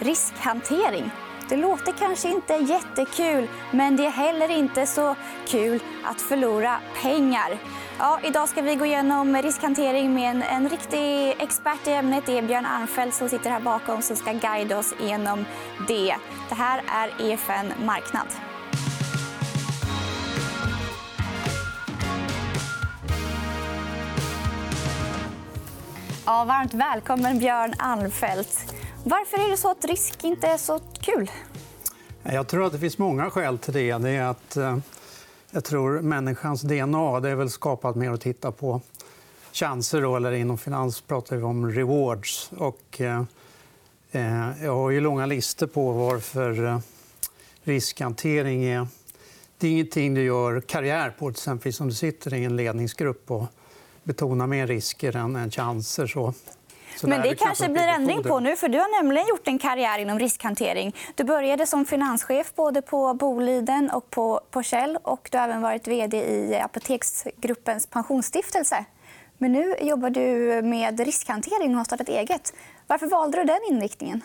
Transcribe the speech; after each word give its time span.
riskhantering. 0.00 1.10
Det 1.48 1.56
låter 1.56 1.92
kanske 1.92 2.28
inte 2.28 2.54
jättekul, 2.54 3.48
men 3.70 3.96
det 3.96 4.06
är 4.06 4.10
heller 4.10 4.50
inte 4.50 4.86
så 4.86 5.16
kul 5.48 5.80
att 6.04 6.20
förlora 6.20 6.80
pengar. 7.02 7.58
Ja, 7.98 8.20
idag 8.22 8.48
ska 8.48 8.62
vi 8.62 8.74
gå 8.74 8.86
igenom 8.86 9.36
riskhantering 9.36 10.14
med 10.14 10.30
en, 10.30 10.42
en 10.42 10.68
riktig 10.68 11.30
expert 11.38 11.86
i 11.86 11.92
ämnet. 11.92 12.26
Det 12.26 12.38
är 12.38 12.42
Björn 12.42 12.66
Arnfeldt 12.66 13.14
som 13.14 13.28
sitter 13.28 13.50
här 13.50 13.60
bakom 13.60 14.02
som 14.02 14.16
ska 14.16 14.32
guida 14.32 14.78
oss 14.78 14.94
igenom 15.00 15.44
det. 15.88 16.16
Det 16.48 16.54
här 16.54 16.82
är 16.88 17.30
EFN 17.30 17.72
Marknad. 17.84 18.26
Ja, 26.26 26.44
varmt 26.44 26.74
välkommen, 26.74 27.38
Björn 27.38 27.74
Arnfeldt. 27.78 28.79
Varför 29.04 29.38
är 29.38 29.50
det 29.50 29.56
så 29.56 29.70
att 29.70 29.84
risk 29.84 30.24
inte 30.24 30.46
är 30.46 30.56
så 30.56 30.80
kul? 31.00 31.30
Jag 32.22 32.48
tror 32.48 32.66
att 32.66 32.72
det 32.72 32.78
finns 32.78 32.98
många 32.98 33.30
skäl 33.30 33.58
till 33.58 33.72
det. 33.72 33.98
det 33.98 34.10
är 34.10 34.22
att, 34.22 34.56
eh, 34.56 34.78
jag 35.50 35.64
tror 35.64 36.00
människans 36.00 36.62
DNA 36.62 37.20
det 37.20 37.28
är 37.28 37.34
väl 37.34 37.50
skapat 37.50 37.96
mer 37.96 38.10
att 38.10 38.20
titta 38.20 38.52
på 38.52 38.80
chanser. 39.52 40.02
Då, 40.02 40.16
eller 40.16 40.32
inom 40.32 40.58
finans 40.58 41.00
pratar 41.00 41.36
vi 41.36 41.42
om 41.42 41.70
rewards. 41.70 42.50
Och, 42.56 43.00
eh, 43.00 43.22
eh 44.12 44.64
jag 44.64 44.74
har 44.74 44.90
ju 44.90 45.00
långa 45.00 45.26
listor 45.26 45.66
på 45.66 45.92
varför 45.92 46.64
eh, 46.66 46.78
riskhantering 47.62 48.64
är... 48.64 48.86
Det 49.58 49.66
är 49.66 49.70
ingenting 49.70 50.14
du 50.14 50.22
gör 50.22 50.60
karriär 50.60 51.14
på, 51.18 51.26
till 51.26 51.40
exempel 51.40 51.72
om 51.80 51.88
du 51.88 51.94
sitter 51.94 52.34
i 52.34 52.44
en 52.44 52.56
ledningsgrupp 52.56 53.30
och 53.30 53.44
betonar 54.02 54.46
mer 54.46 54.66
risker 54.66 55.16
än, 55.16 55.36
än 55.36 55.50
chanser. 55.50 56.06
Så 56.06 56.34
men 57.02 57.22
det 57.22 57.34
kanske 57.34 57.68
blir 57.68 57.86
ändring 57.86 58.22
på 58.22 58.40
nu. 58.40 58.56
för 58.56 58.68
Du 58.68 58.78
har 58.78 59.02
nämligen 59.02 59.28
gjort 59.28 59.48
en 59.48 59.58
karriär 59.58 59.98
inom 59.98 60.18
riskhantering. 60.18 60.96
Du 61.14 61.24
började 61.24 61.66
som 61.66 61.84
finanschef 61.84 62.54
både 62.54 62.82
på 62.82 63.14
Boliden 63.14 63.90
och 63.90 64.10
på, 64.10 64.40
på 64.50 64.62
Shell. 64.62 64.98
Och 65.02 65.28
du 65.32 65.38
har 65.38 65.44
även 65.44 65.62
varit 65.62 65.88
vd 65.88 66.16
i 66.18 66.60
Apoteksgruppens 66.64 67.86
pensionsstiftelse. 67.86 68.84
Men 69.38 69.52
nu 69.52 69.74
jobbar 69.80 70.10
du 70.10 70.62
med 70.62 71.00
riskhantering 71.00 71.70
och 71.70 71.76
har 71.76 71.84
startat 71.84 72.08
eget. 72.08 72.52
Varför 72.86 73.06
valde 73.06 73.38
du 73.38 73.44
den 73.44 73.60
inriktningen? 73.70 74.22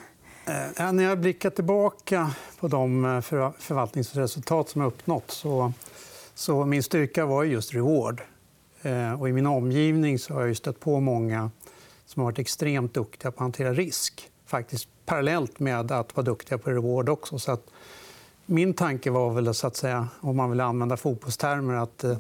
Eh, 0.78 0.92
när 0.92 1.04
jag 1.04 1.20
blickar 1.20 1.50
tillbaka 1.50 2.32
på 2.60 2.68
de 2.68 3.06
eh, 3.06 3.22
förvaltningsresultat 3.60 4.70
som 4.70 4.82
jag 4.82 4.88
uppnått 4.88 5.32
så, 5.32 5.74
så 6.36 6.66
min 6.66 6.84
styrka 6.84 7.26
var 7.26 7.44
just 7.44 7.74
reward. 7.74 8.22
Eh, 8.82 9.22
och 9.22 9.30
I 9.30 9.34
min 9.34 9.46
omgivning 9.46 10.20
så 10.20 10.34
har 10.34 10.46
jag 10.46 10.58
stött 10.58 10.80
på 10.80 11.00
många 11.00 11.52
som 12.06 12.20
har 12.20 12.26
varit 12.26 12.40
extremt 12.40 12.94
duktiga 12.94 13.32
på 13.32 13.36
att 13.36 13.40
hantera 13.40 13.74
risk. 13.74 14.30
Faktiskt 14.46 14.88
parallellt 15.06 15.60
med 15.60 15.92
att 15.92 16.16
vara 16.16 16.26
duktiga 16.26 16.58
på 16.58 16.70
reward 16.70 17.10
också. 17.10 17.40
Så 17.40 17.52
att 17.52 17.68
min 18.46 18.74
tanke 18.74 19.12
var 19.12 19.34
väl 19.34 19.54
så 19.54 19.68
att 19.68 19.76
säga, 19.76 20.08
om 20.22 20.38
man 20.38 20.50
vill 20.50 20.62
använda 20.62 20.98
fotbollstermer 20.98 21.74
att 21.74 22.04
eh, 22.04 22.18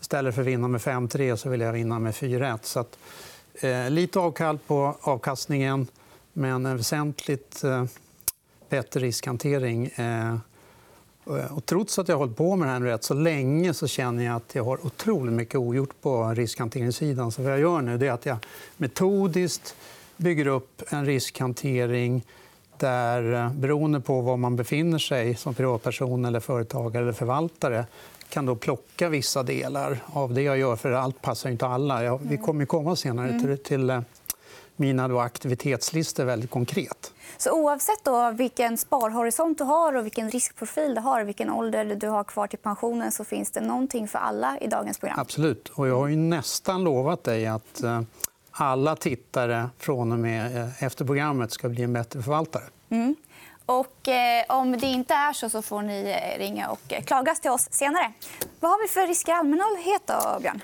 istället 0.00 0.34
för 0.34 0.42
att 0.42 0.48
vinna 0.48 0.68
med 0.68 0.80
5-3 0.80 1.36
så 1.36 1.48
vill 1.48 1.60
jag 1.60 1.72
vinna 1.72 1.98
med 1.98 2.14
4-1. 2.14 2.58
Så 2.62 2.80
att, 2.80 2.98
eh, 3.54 3.90
lite 3.90 4.18
avkall 4.18 4.58
på 4.66 4.96
avkastningen, 5.00 5.86
men 6.32 6.66
en 6.66 6.76
väsentligt 6.76 7.64
eh, 7.64 7.84
bättre 8.68 9.00
riskhantering. 9.00 9.86
Eh, 9.86 10.36
och 11.50 11.66
trots 11.66 11.98
att 11.98 12.08
jag 12.08 12.14
har 12.14 12.18
hållit 12.18 12.36
på 12.36 12.56
med 12.56 12.68
det 12.68 12.72
här 12.72 12.80
rätt 12.80 13.04
så 13.04 13.14
länge 13.14 13.74
så 13.74 13.86
känner 13.86 14.24
jag 14.24 14.36
att 14.36 14.54
jag 14.54 14.64
har 14.64 14.86
otroligt 14.86 15.32
mycket 15.32 15.54
ogjort 15.54 16.00
på 16.00 16.28
riskhanteringssidan. 16.28 17.32
Så 17.32 17.42
vad 17.42 17.52
jag 17.52 17.60
gör 17.60 17.80
nu 17.80 18.06
är 18.06 18.12
att 18.12 18.26
jag 18.26 18.36
metodiskt 18.76 19.74
bygger 20.16 20.46
upp 20.46 20.82
en 20.88 21.06
riskhantering 21.06 22.24
där, 22.76 23.32
eh, 23.34 23.52
beroende 23.52 24.00
på 24.00 24.20
var 24.20 24.36
man 24.36 24.56
befinner 24.56 24.98
sig 24.98 25.34
som 25.34 25.54
privatperson, 25.54 26.24
eller 26.24 26.40
företagare 26.40 27.02
eller 27.02 27.12
förvaltare 27.12 27.86
kan 28.28 28.46
då 28.46 28.56
plocka 28.56 29.08
vissa 29.08 29.42
delar 29.42 29.98
av 30.06 30.34
det 30.34 30.42
jag 30.42 30.58
gör. 30.58 30.76
för 30.76 30.92
Allt 30.92 31.22
passar 31.22 31.50
inte 31.50 31.66
alla. 31.66 32.16
Vi 32.16 32.36
kommer 32.36 32.64
komma 32.64 32.96
senare 32.96 33.28
mm. 33.28 33.42
till, 33.42 33.58
till 33.58 33.90
eh, 33.90 34.00
mina 34.78 35.08
då 35.08 35.20
aktivitetslistor 35.20 36.24
väldigt 36.24 36.50
konkret. 36.50 37.12
Så 37.36 37.52
oavsett 37.52 38.04
då 38.04 38.30
vilken 38.30 38.78
sparhorisont 38.78 39.58
du 39.58 39.64
har 39.64 39.96
och 39.96 40.04
vilken 40.04 40.30
riskprofil 40.30 40.94
du 40.94 41.00
har 41.00 41.24
vilken 41.24 41.50
ålder 41.50 41.84
du 41.84 42.08
har 42.08 42.24
kvar 42.24 42.46
till 42.46 42.58
pensionen 42.58 43.12
så 43.12 43.24
finns 43.24 43.50
det 43.50 43.60
någonting 43.60 44.08
för 44.08 44.18
alla 44.18 44.58
i 44.58 44.66
dagens 44.66 44.98
program? 44.98 45.18
Absolut. 45.20 45.68
Och 45.68 45.88
jag 45.88 45.98
har 45.98 46.06
ju 46.06 46.16
nästan 46.16 46.84
lovat 46.84 47.24
dig 47.24 47.46
att 47.46 47.82
eh, 47.82 48.00
alla 48.50 48.96
tittare 48.96 49.70
från 49.78 50.12
och 50.12 50.18
med 50.18 50.56
eh, 50.56 50.82
efter 50.82 51.04
programmet 51.04 51.52
ska 51.52 51.68
bli 51.68 51.82
en 51.82 51.92
bättre 51.92 52.22
förvaltare. 52.22 52.64
Mm. 52.90 53.16
Och, 53.66 54.08
eh, 54.08 54.44
om 54.48 54.78
det 54.78 54.86
inte 54.86 55.14
är 55.14 55.32
så, 55.32 55.50
så 55.50 55.62
får 55.62 55.82
ni 55.82 56.16
ringa 56.38 56.68
och 56.68 56.92
klagas 57.04 57.40
till 57.40 57.50
oss 57.50 57.68
senare. 57.70 58.12
Vad 58.60 58.70
har 58.70 58.82
vi 58.82 58.88
för 58.88 59.06
risker 59.06 59.32
i 59.32 59.34
allmänhet, 59.34 60.02
då, 60.06 60.38
Björn? 60.40 60.62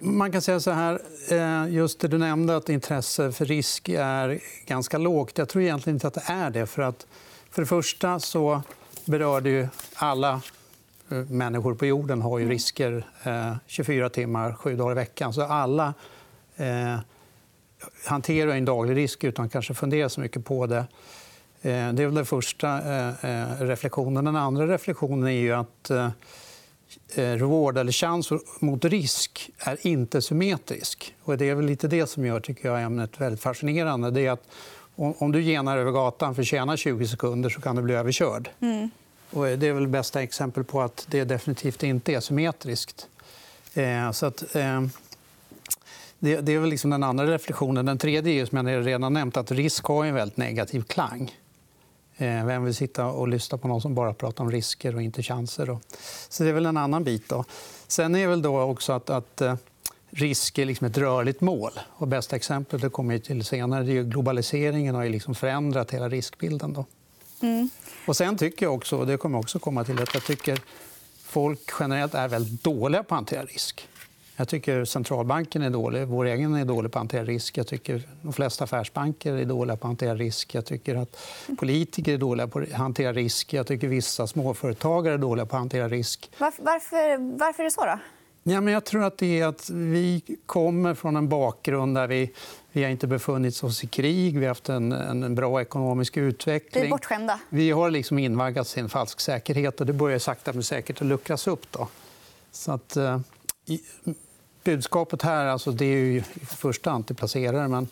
Man 0.00 0.32
kan 0.32 0.42
säga 0.42 0.60
så 0.60 0.70
här. 0.70 1.00
Eh, 1.28 1.74
just 1.74 2.00
det 2.00 2.08
du 2.08 2.18
nämnde, 2.18 2.56
att 2.56 2.68
intresse 2.68 3.32
för 3.32 3.44
risk 3.44 3.88
är 3.88 4.40
ganska 4.66 4.98
lågt. 4.98 5.38
Jag 5.38 5.48
tror 5.48 5.62
egentligen 5.62 5.96
inte 5.96 6.06
att 6.06 6.14
det 6.14 6.24
är 6.26 6.50
det. 6.50 6.66
För, 6.66 6.82
att, 6.82 7.06
för 7.50 7.62
det 7.62 7.66
första 7.66 8.20
så 8.20 8.62
berör 9.04 9.40
det 9.40 9.50
ju 9.50 9.68
alla 9.94 10.40
eh, 11.10 11.18
människor 11.18 11.74
på 11.74 11.86
jorden 11.86 12.22
har 12.22 12.38
ju 12.38 12.42
mm. 12.42 12.52
risker 12.52 13.04
24 13.66 14.04
eh, 14.04 14.10
timmar, 14.10 14.52
sju 14.52 14.76
dagar 14.76 14.92
i 14.92 14.94
veckan. 14.94 15.32
Så 15.32 15.42
alla 15.42 15.94
eh, 16.56 16.96
hanterar 18.06 18.50
en 18.50 18.64
daglig 18.64 18.96
risk 18.96 19.24
utan 19.24 19.44
att 19.44 19.52
kanske 19.52 19.74
fundera 19.74 20.08
så 20.08 20.20
mycket 20.20 20.44
på 20.44 20.66
det. 20.66 20.84
Det 21.62 21.70
är 21.70 22.06
väl 22.06 22.14
den 22.14 22.26
första 22.26 22.80
reflektionen. 23.60 24.24
Den 24.24 24.36
andra 24.36 24.66
reflektionen 24.66 25.28
är 25.28 25.40
ju 25.40 25.52
att 25.52 25.90
reward 27.14 27.78
eller 27.78 27.92
chans 27.92 28.30
mot 28.60 28.84
risk 28.84 29.50
är 29.58 29.86
inte 29.86 30.22
symmetrisk. 30.22 31.14
Och 31.22 31.38
det 31.38 31.48
är 31.48 31.54
väl 31.54 31.66
lite 31.66 31.88
det 31.88 32.06
som 32.06 32.26
gör 32.26 32.40
tycker 32.40 32.68
jag, 32.68 32.82
ämnet 32.82 33.20
väldigt 33.20 33.40
fascinerande. 33.40 34.10
Det 34.10 34.26
är 34.26 34.30
att 34.30 34.48
om 34.94 35.32
du 35.32 35.42
genar 35.42 35.76
över 35.76 35.92
gatan 35.92 36.34
för 36.34 36.42
att 36.42 36.48
tjäna 36.48 36.76
20 36.76 37.06
sekunder 37.06 37.50
så 37.50 37.60
kan 37.60 37.76
du 37.76 37.82
bli 37.82 37.94
överkörd. 37.94 38.50
Mm. 38.60 38.90
Och 39.30 39.44
det 39.44 39.66
är 39.66 39.72
väl 39.72 39.88
bästa 39.88 40.22
exempel 40.22 40.64
på 40.64 40.80
att 40.80 41.06
det 41.10 41.24
definitivt 41.24 41.82
inte 41.82 42.14
är 42.14 42.20
symmetriskt. 42.20 43.08
Eh, 43.74 44.10
så 44.10 44.26
att, 44.26 44.54
eh, 44.56 44.82
det, 46.18 46.52
är 46.52 46.58
väl 46.58 46.70
liksom 46.70 46.90
den 46.90 47.02
andra 47.02 47.26
reflektionen. 47.26 47.86
Den 47.86 47.98
tredje 47.98 48.42
är 48.42 48.46
som 48.46 48.66
jag 48.66 48.86
redan 48.86 49.12
nämnt 49.12 49.36
att 49.36 49.50
risk 49.50 49.84
har 49.84 50.04
en 50.04 50.14
väldigt 50.14 50.36
negativ 50.36 50.82
klang. 50.82 51.32
Eh, 52.20 52.44
vem 52.44 52.64
vill 52.64 52.74
sitta 52.74 53.06
och 53.06 53.28
lyssna 53.28 53.58
på 53.58 53.68
någon 53.68 53.80
som 53.80 53.94
bara 53.94 54.14
pratar 54.14 54.44
om 54.44 54.50
risker 54.50 54.94
och 54.94 55.02
inte 55.02 55.22
chanser? 55.22 55.78
Så 56.28 56.42
det 56.42 56.48
är 56.48 56.52
väl 56.52 56.66
en 56.66 56.76
annan 56.76 57.04
bit. 57.04 57.28
Då. 57.28 57.44
Sen 57.86 58.14
är 58.14 58.28
väl 58.28 58.42
då 58.42 58.60
också 58.60 58.92
att, 58.92 59.10
att 59.10 59.40
eh, 59.40 59.54
risk 60.10 60.58
är 60.58 60.64
liksom 60.64 60.86
ett 60.86 60.98
rörligt 60.98 61.40
mål. 61.40 61.72
Och 61.88 62.08
bästa 62.08 62.36
exemplet 62.36 62.82
det 62.82 62.88
kommer 62.88 63.18
till 63.18 63.44
senare. 63.44 63.84
Det 63.84 63.98
är 63.98 64.02
globaliseringen 64.02 64.94
har 64.94 65.08
liksom 65.08 65.34
förändrat 65.34 65.90
hela 65.90 66.08
riskbilden. 66.08 66.72
Då. 66.72 66.84
Mm. 67.40 67.70
Och 68.06 68.16
sen 68.16 68.36
tycker 68.36 68.66
jag 68.66 68.74
också, 68.74 68.96
och 68.96 69.06
det 69.06 69.16
kommer 69.16 69.38
också 69.38 69.58
komma 69.58 69.84
till, 69.84 70.02
att 70.02 70.14
jag 70.14 70.24
tycker 70.24 70.60
folk 71.22 71.60
generellt 71.80 72.14
är 72.14 72.28
väldigt 72.28 72.64
dåliga 72.64 73.02
på 73.02 73.14
att 73.14 73.18
hantera 73.18 73.44
risk. 73.44 73.88
Jag 74.40 74.48
tycker 74.48 74.84
centralbanken 74.84 75.62
är 75.62 75.70
dålig. 75.70 76.06
Vår 76.06 76.24
egen 76.24 76.54
är 76.54 76.64
dålig 76.64 76.92
på 76.92 76.98
att 76.98 77.00
hantera 77.00 77.24
risk. 77.24 77.58
Jag 77.58 77.66
tycker 77.66 78.02
de 78.22 78.32
flesta 78.32 78.64
affärsbanker 78.64 79.32
är 79.32 79.44
dåliga 79.44 79.76
på 79.76 79.86
att 79.86 79.88
hantera 79.88 80.14
risk. 80.14 80.54
Jag 80.54 80.66
tycker 80.66 80.96
att 80.96 81.18
politiker 81.58 82.14
är 82.14 82.18
dåliga 82.18 82.46
på 82.46 82.58
att 82.58 82.72
hantera 82.72 83.12
risk. 83.12 83.52
Jag 83.52 83.66
tycker 83.66 83.88
vissa 83.88 84.26
småföretagare 84.26 85.14
är 85.14 85.18
dåliga 85.18 85.46
på 85.46 85.56
att 85.56 85.60
hantera 85.60 85.88
risk. 85.88 86.30
Varför, 86.38 86.64
varför, 86.64 87.62
är 87.62 87.64
det 87.64 87.70
så? 87.70 87.84
Då? 87.84 87.98
Ja, 88.42 88.60
men 88.60 88.74
jag 88.74 88.84
tror 88.84 89.04
att 89.04 89.18
det 89.18 89.40
är 89.40 89.46
att 89.46 89.70
vi 89.70 90.22
kommer 90.46 90.94
från 90.94 91.16
en 91.16 91.28
bakgrund 91.28 91.96
där 91.96 92.06
vi, 92.06 92.32
vi 92.72 92.82
har 92.82 92.90
inte 92.90 93.06
befunnit 93.06 93.62
oss 93.64 93.84
i 93.84 93.86
krig. 93.86 94.38
Vi 94.38 94.44
har 94.44 94.50
haft 94.50 94.68
en, 94.68 94.92
en 94.92 95.34
bra 95.34 95.60
ekonomisk 95.60 96.16
utveckling. 96.16 96.82
Vi 96.82 96.88
är 96.88 96.90
bortskämda. 96.90 97.40
Vi 97.48 97.70
har 97.70 97.90
liksom 97.90 98.18
invaggats 98.18 98.76
i 98.76 98.80
en 98.80 98.88
falsk 98.88 99.20
säkerhet. 99.20 99.80
och 99.80 99.86
Det 99.86 99.92
börjar 99.92 100.18
sakta 100.18 100.52
men 100.52 100.62
säkert 100.62 101.00
att 101.00 101.06
luckras 101.06 101.46
upp. 101.46 101.72
Då. 101.72 101.88
Så 102.52 102.72
att, 102.72 102.96
eh, 102.96 103.20
budskapet 104.64 105.22
här 105.22 105.46
alltså, 105.46 105.70
det 105.70 105.84
är 105.84 105.96
ju 105.96 106.16
i 106.16 106.22
första 106.46 106.90
hand 106.90 107.06
till 107.06 107.16
placerare. 107.16 107.68
Men 107.68 107.88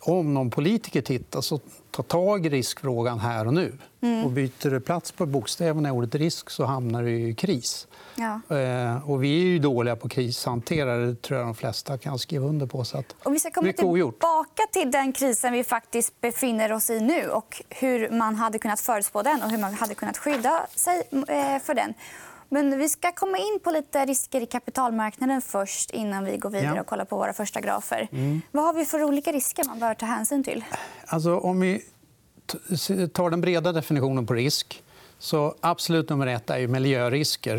om 0.00 0.34
någon 0.34 0.50
politiker 0.50 1.02
tittar, 1.02 1.40
så 1.40 1.60
ta 1.90 2.02
tag 2.02 2.46
i 2.46 2.48
riskfrågan 2.48 3.18
här 3.18 3.46
och 3.46 3.54
nu. 3.54 3.78
Mm. 4.00 4.24
Och 4.24 4.30
byter 4.30 4.70
du 4.70 4.80
plats 4.80 5.12
på 5.12 5.26
bokstäverna 5.26 5.88
i 5.88 5.92
ordet 5.92 6.14
risk 6.14 6.50
så 6.50 6.64
hamnar 6.64 7.02
du 7.02 7.10
i 7.10 7.34
kris. 7.34 7.86
Ja. 8.14 8.56
Eh, 8.56 9.10
och 9.10 9.24
vi 9.24 9.40
är 9.40 9.44
ju 9.44 9.58
dåliga 9.58 9.96
på 9.96 10.08
krishanterare. 10.08 11.06
Det 11.06 11.22
tror 11.22 11.38
jag 11.38 11.48
de 11.48 11.54
flesta 11.54 11.98
kan 11.98 12.18
skriva 12.18 12.46
under 12.46 12.66
på. 12.66 12.84
Så 12.84 12.98
att 12.98 13.14
och 13.22 13.34
vi 13.34 13.38
ska 13.38 13.50
komma 13.50 13.72
tillbaka 13.72 14.62
till 14.72 14.90
den 14.90 15.12
krisen 15.12 15.52
vi 15.52 15.64
faktiskt 15.64 16.20
befinner 16.20 16.72
oss 16.72 16.90
i 16.90 17.00
nu 17.00 17.28
och 17.28 17.62
hur 17.68 18.10
man 18.10 18.34
hade 18.34 18.58
kunnat 18.58 18.80
förutspå 18.80 19.22
den 19.22 19.42
och 19.42 19.50
hur 19.50 19.58
man 19.58 19.74
hade 19.74 19.94
kunnat 19.94 20.18
skydda 20.18 20.66
sig 20.74 21.02
eh, 21.10 21.62
för 21.62 21.74
den. 21.74 21.94
Men 22.52 22.78
vi 22.78 22.88
ska 22.88 23.12
komma 23.12 23.38
in 23.38 23.60
på 23.64 23.70
lite 23.70 24.04
risker 24.04 24.40
i 24.40 24.46
kapitalmarknaden 24.46 25.42
först 25.42 25.90
innan 25.90 26.24
vi 26.24 26.36
går 26.36 26.50
vidare 26.50 26.80
och 26.80 26.86
kollar 26.86 27.04
på 27.04 27.16
våra 27.16 27.32
första 27.32 27.60
grafer. 27.60 28.08
Mm. 28.12 28.40
Vad 28.50 28.64
har 28.64 28.74
vi 28.74 28.84
för 28.84 29.02
olika 29.02 29.32
risker 29.32 29.64
man 29.64 29.78
bör 29.78 29.94
ta 29.94 30.06
hänsyn 30.06 30.44
till? 30.44 30.64
Alltså, 31.06 31.38
om 31.38 31.60
vi 31.60 31.82
tar 33.12 33.30
den 33.30 33.40
breda 33.40 33.72
definitionen 33.72 34.26
på 34.26 34.34
risk 34.34 34.82
så 35.18 35.54
absolut 35.60 36.08
nummer 36.08 36.26
ett 36.26 36.50
är 36.50 36.58
ju 36.58 36.68
miljörisker. 36.68 37.56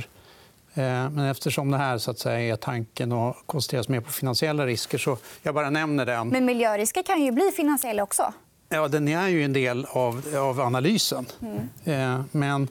Eh, 0.73 0.83
men 0.83 1.19
eftersom 1.19 1.71
det 1.71 1.77
här 1.77 1.97
så 1.97 2.11
att 2.11 2.19
säga, 2.19 2.53
är 2.53 2.55
tanken 2.55 3.11
och 3.11 3.35
koncentreras 3.45 3.89
mer 3.89 4.01
på 4.01 4.11
finansiella 4.11 4.65
risker 4.65 4.97
så 4.97 5.17
jag 5.43 5.55
bara 5.55 5.69
nämner 5.69 6.05
den. 6.05 6.27
Men 6.27 6.45
miljörisker 6.45 7.03
kan 7.03 7.23
ju 7.23 7.31
bli 7.31 7.51
finansiella 7.55 8.03
också. 8.03 8.33
Ja, 8.69 8.87
den 8.87 9.07
är 9.07 9.27
ju 9.27 9.43
en 9.43 9.53
del 9.53 9.85
av, 9.89 10.35
av 10.37 10.61
analysen. 10.61 11.25
Mm. 11.41 11.69
Eh, 11.83 12.25
men 12.31 12.67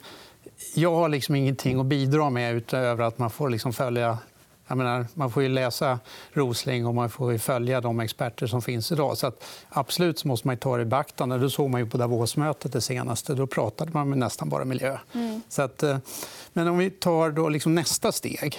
jag 0.75 0.94
har 0.94 1.09
liksom 1.09 1.35
ingenting 1.35 1.81
att 1.81 1.87
bidra 1.87 2.31
med 2.31 2.55
utöver 2.55 3.05
att 3.05 3.19
man 3.19 3.31
får 3.31 3.50
liksom 3.50 3.73
följa 3.73 4.19
menar, 4.76 5.06
man 5.14 5.31
får 5.31 5.43
ju 5.43 5.49
läsa 5.49 5.99
Rosling 6.32 6.87
och 6.87 6.94
man 6.94 7.11
får 7.11 7.38
följa 7.38 7.81
de 7.81 8.00
experter 8.00 8.47
som 8.47 8.62
finns 8.62 8.93
idag. 8.93 9.19
Så 9.19 9.26
att, 9.26 9.44
absolut 9.69 10.19
så 10.19 10.29
måste 10.29 10.47
man 10.47 10.56
ta 10.56 10.76
det 10.76 10.82
i 10.82 10.87
beaktande. 10.87 11.38
Det 11.38 11.50
såg 11.50 11.70
man 11.70 11.81
ju 11.81 11.87
på 11.87 11.99
Davosmötet 11.99 12.73
det 12.73 12.81
senaste. 12.81 13.35
Då 13.35 13.47
pratade 13.47 13.91
man 13.93 14.09
med 14.09 14.19
nästan 14.19 14.49
bara 14.49 14.64
miljö. 14.64 14.99
Mm. 15.12 15.43
Så 15.49 15.62
att, 15.62 15.82
eh, 15.82 15.99
men 16.53 16.69
om 16.69 16.79
vi 16.79 16.91
tar 16.91 17.31
då 17.31 17.49
liksom 17.49 17.75
nästa 17.75 18.12
steg. 18.12 18.59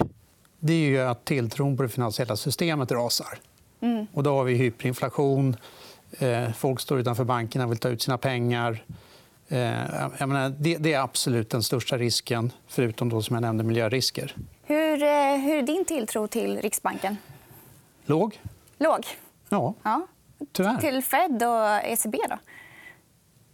Det 0.60 0.74
är 0.74 0.88
ju 0.88 1.00
att 1.00 1.26
tilltron 1.26 1.78
på 1.78 1.84
det 1.84 1.90
finansiella 1.90 2.36
systemet 2.36 2.92
rasar. 2.92 3.40
Mm. 3.82 4.08
Och 4.14 4.24
då 4.24 4.36
har 4.36 4.44
vi 4.44 4.54
hyperinflation. 4.54 5.56
Eh, 6.20 6.52
folk 6.52 6.80
står 6.80 7.00
utanför 7.00 7.24
bankerna 7.24 7.66
och 7.66 7.72
vill 7.72 7.78
ta 7.78 7.90
ut 7.90 8.02
sina 8.02 8.18
pengar. 8.18 8.84
Eh, 9.54 10.28
menar, 10.28 10.50
det 10.60 10.94
är 10.94 11.00
absolut 11.00 11.50
den 11.50 11.64
största 11.64 11.98
risken, 11.98 12.52
förutom 12.68 13.10
då, 13.10 13.22
som 13.22 13.34
jag 13.34 13.42
nämnde, 13.42 13.64
miljörisker. 13.64 14.36
Hur, 14.64 15.04
eh, 15.04 15.38
hur 15.38 15.58
är 15.58 15.62
din 15.62 15.86
tilltro 15.86 16.28
till 16.28 16.62
Riksbanken? 16.62 17.18
Låg. 18.06 18.40
Låg? 18.78 19.06
Ja, 19.50 19.74
ja. 19.84 20.08
tyvärr. 20.52 20.78
Till 20.78 21.04
Fed 21.04 21.44
och 21.44 21.92
ECB? 21.92 22.18
då? 22.30 22.38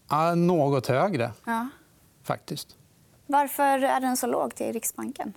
Ja, 0.10 0.36
något 0.36 0.88
högre, 0.88 1.32
ja. 1.46 1.70
faktiskt. 2.24 2.76
Varför 3.26 3.84
är 3.84 4.00
den 4.00 4.18
så 4.18 4.28
låg 4.28 4.56
till 4.56 4.74
Riksbanken? 4.74 5.34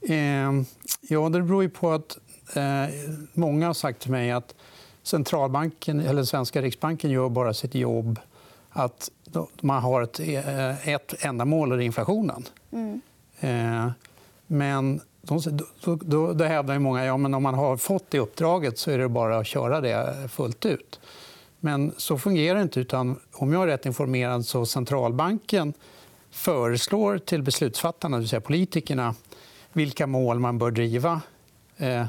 Eh, 0.00 0.52
ja, 1.00 1.28
det 1.28 1.42
beror 1.42 1.68
på 1.68 1.90
att 1.92 2.18
eh, 2.54 2.94
många 3.32 3.66
har 3.66 3.74
sagt 3.74 4.02
till 4.02 4.10
mig 4.10 4.30
att 4.30 4.54
centralbanken, 5.02 6.00
eller 6.00 6.24
svenska 6.24 6.62
Riksbanken 6.62 7.10
gör 7.10 7.28
bara 7.28 7.54
sitt 7.54 7.74
jobb 7.74 8.20
att 8.70 9.10
man 9.60 9.82
har 9.82 10.02
ett, 10.02 10.20
eh, 10.20 10.88
ett 10.88 11.24
enda 11.24 11.44
mål, 11.44 11.72
och 11.72 11.78
det 11.78 11.84
inflationen. 11.84 12.44
Mm. 12.72 13.00
Eh, 13.40 13.90
men 14.46 15.00
då, 15.22 15.40
då, 15.84 15.96
då, 15.96 16.32
då 16.32 16.44
hävdar 16.44 16.78
många 16.78 17.00
att 17.00 17.06
ja, 17.06 17.12
om 17.12 17.42
man 17.42 17.54
har 17.54 17.76
fått 17.76 18.10
det 18.10 18.18
uppdraget 18.18 18.78
så 18.78 18.90
är 18.90 18.98
det 18.98 19.08
bara 19.08 19.38
att 19.38 19.46
köra 19.46 19.80
det 19.80 20.28
fullt 20.28 20.66
ut. 20.66 21.00
Men 21.60 21.92
så 21.96 22.18
fungerar 22.18 22.56
det 22.56 22.62
inte. 22.62 22.80
Utan 22.80 23.20
om 23.32 23.52
jag 23.52 23.62
är 23.62 23.66
rätt 23.66 23.86
informerad 23.86 24.46
så 24.46 24.66
centralbanken 24.66 25.74
föreslår 26.30 27.18
till 27.18 27.42
beslutsfattarna, 27.42 28.16
det 28.16 28.20
vill 28.20 28.28
säga 28.28 28.40
politikerna 28.40 29.14
vilka 29.72 30.06
mål 30.06 30.38
man 30.38 30.58
bör 30.58 30.70
driva 30.70 31.20
eh, 31.76 32.06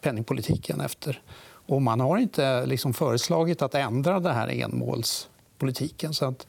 penningpolitiken 0.00 0.80
efter. 0.80 1.22
Och 1.66 1.82
man 1.82 2.00
har 2.00 2.18
inte 2.18 2.66
liksom 2.66 2.94
föreslagit 2.94 3.62
att 3.62 3.74
ändra 3.74 4.20
den 4.20 4.34
här 4.34 4.48
politiken. 5.58 6.14
Så 6.14 6.24
att 6.24 6.46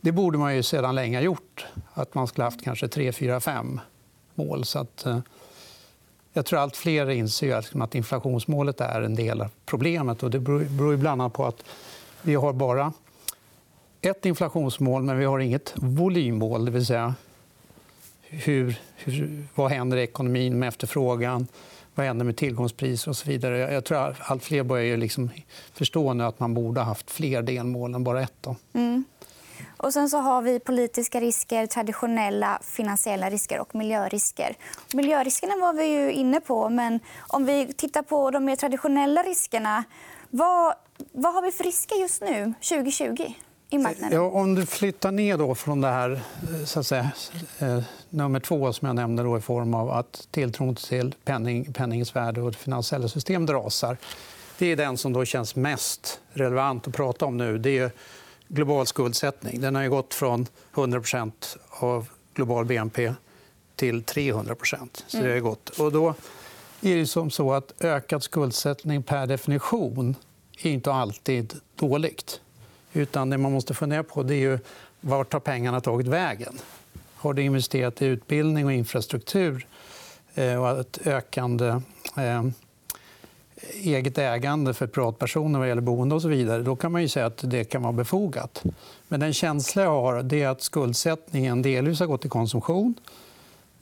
det 0.00 0.12
borde 0.12 0.38
man 0.38 0.56
ju 0.56 0.62
sedan 0.62 0.94
länge 0.94 1.16
ha 1.16 1.22
gjort. 1.22 1.66
Att 1.94 2.14
man 2.14 2.26
skulle 2.26 2.44
haft 2.44 2.64
kanske 2.64 2.88
tre, 2.88 3.12
fyra, 3.12 3.40
fem 3.40 3.80
mål. 4.34 4.64
Så 4.64 4.78
att, 4.78 5.06
eh, 5.06 5.18
jag 6.32 6.46
tror 6.46 6.58
allt 6.58 6.76
fler 6.76 7.10
inser 7.10 7.56
liksom, 7.56 7.82
att 7.82 7.94
inflationsmålet 7.94 8.80
är 8.80 9.02
en 9.02 9.14
del 9.14 9.40
av 9.40 9.48
problemet. 9.64 10.22
Och 10.22 10.30
det 10.30 10.38
beror 10.38 10.96
bland 10.96 11.22
annat 11.22 11.32
på 11.32 11.46
att 11.46 11.64
vi 12.22 12.34
har 12.34 12.52
bara 12.52 12.92
ett 14.00 14.26
inflationsmål 14.26 15.02
men 15.02 15.18
vi 15.18 15.24
har 15.24 15.38
inget 15.38 15.72
volymmål. 15.76 16.64
Det 16.64 16.70
vill 16.70 16.86
säga 16.86 17.14
hur, 18.22 18.80
hur, 18.96 19.46
vad 19.54 19.70
händer 19.70 19.96
i 19.96 20.02
ekonomin 20.02 20.58
med 20.58 20.68
efterfrågan? 20.68 21.46
Vad 21.94 22.06
händer 22.06 22.24
med 22.24 22.36
tillgångspriser 22.36 23.10
och 23.10 23.16
så 23.16 23.28
vidare? 23.28 23.58
Jag 23.58 23.84
tror 23.84 23.98
att 23.98 24.30
allt 24.30 24.44
fler 24.44 24.62
börjar 24.62 24.96
liksom 24.96 25.30
förstå 25.74 26.12
nu 26.12 26.24
att 26.24 26.40
man 26.40 26.54
borde 26.54 26.80
ha 26.80 26.86
haft 26.86 27.10
fler 27.10 27.42
delmål 27.42 27.94
än 27.94 28.04
bara 28.04 28.22
ett. 28.22 28.34
Då. 28.40 28.56
Mm. 28.72 29.04
Och 29.76 29.92
sen 29.92 30.10
så 30.10 30.18
har 30.18 30.42
vi 30.42 30.60
politiska 30.60 31.20
risker, 31.20 31.66
traditionella 31.66 32.58
finansiella 32.62 33.30
risker 33.30 33.60
och 33.60 33.74
miljörisker. 33.74 34.56
Miljöriskerna 34.94 35.56
var 35.60 35.72
vi 35.72 35.84
ju 35.84 36.12
inne 36.12 36.40
på. 36.40 36.68
men 36.68 37.00
Om 37.18 37.44
vi 37.44 37.72
tittar 37.72 38.02
på 38.02 38.30
de 38.30 38.44
mer 38.44 38.56
traditionella 38.56 39.22
riskerna... 39.22 39.84
Vad, 40.34 40.74
vad 41.12 41.34
har 41.34 41.42
vi 41.42 41.50
för 41.50 41.64
risker 41.64 41.96
just 41.96 42.20
nu, 42.22 42.54
2020? 42.68 43.34
I 43.72 43.78
marknaden? 43.78 44.18
Ja, 44.18 44.30
om 44.30 44.54
du 44.54 44.66
flyttar 44.66 45.12
ner 45.12 45.38
då 45.38 45.54
från 45.54 45.80
det 45.80 45.88
här, 45.88 46.20
så 46.64 46.80
att 46.80 46.86
säga, 46.86 47.12
eh, 47.58 47.82
nummer 48.10 48.40
två 48.40 48.72
som 48.72 48.86
jag 48.86 48.96
nämnde 48.96 49.22
då, 49.22 49.38
i 49.38 49.40
form 49.40 49.74
av 49.74 49.90
att 49.90 50.28
tilltron 50.30 50.74
till 50.74 51.14
penning, 51.24 51.72
penningens 51.72 52.16
värde 52.16 52.42
och 52.42 52.50
det 52.50 52.58
finansiella 52.58 53.08
systemet 53.08 53.50
rasar. 53.50 53.96
Det 54.58 54.66
är 54.66 54.76
den 54.76 54.96
som 54.96 55.12
då 55.12 55.24
känns 55.24 55.56
mest 55.56 56.20
relevant 56.32 56.88
att 56.88 56.94
prata 56.94 57.26
om 57.26 57.36
nu. 57.36 57.58
Det 57.58 57.78
är 57.78 57.90
global 58.48 58.86
skuldsättning. 58.86 59.60
Den 59.60 59.74
har 59.74 59.86
gått 59.86 60.14
från 60.14 60.46
100% 60.74 61.56
av 61.70 62.08
global 62.34 62.64
BNP 62.64 63.14
till 63.76 64.02
300 64.02 64.54
så 64.62 64.76
det 65.10 65.18
har 65.18 65.24
mm. 65.24 65.42
gått. 65.42 65.68
Och 65.68 65.92
då 65.92 66.14
är 66.80 66.96
det 66.96 67.06
som 67.06 67.30
så 67.30 67.52
att 67.52 67.72
ökad 67.80 68.22
skuldsättning 68.22 69.02
per 69.02 69.26
definition 69.26 70.16
är 70.62 70.70
inte 70.70 70.92
alltid 70.92 71.54
dåligt. 71.76 72.40
Utan 72.92 73.30
det 73.30 73.38
man 73.38 73.52
måste 73.52 73.74
fundera 73.74 74.02
på 74.02 74.22
det 74.22 74.34
är 74.34 74.38
ju 74.38 74.58
vart 75.00 75.32
har 75.32 75.40
pengarna 75.40 75.80
tagit 75.80 76.06
vägen. 76.06 76.54
Har 77.16 77.34
du 77.34 77.42
investerat 77.42 78.02
i 78.02 78.06
utbildning 78.06 78.66
och 78.66 78.72
infrastruktur 78.72 79.66
eh, 80.34 80.62
och 80.62 80.80
ett 80.80 81.06
ökande 81.06 81.80
eh, 82.16 82.44
eget 83.72 84.18
ägande 84.18 84.74
för 84.74 84.86
privatpersoner 84.86 85.58
vad 85.58 85.68
gäller 85.68 85.82
boende 85.82 86.14
och 86.14 86.22
så 86.22 86.28
vidare, 86.28 86.62
då 86.62 86.76
kan 86.76 86.92
man 86.92 87.02
ju 87.02 87.08
säga 87.08 87.26
att 87.26 87.40
det 87.50 87.64
kan 87.64 87.82
vara 87.82 87.92
befogat. 87.92 88.62
Men 89.08 89.20
den 89.20 89.32
känsla 89.32 89.82
jag 89.82 89.90
har 89.90 90.34
är 90.34 90.48
att 90.48 90.62
skuldsättningen 90.62 91.62
delvis 91.62 92.00
har 92.00 92.06
gått 92.06 92.20
till 92.20 92.30
konsumtion. 92.30 92.94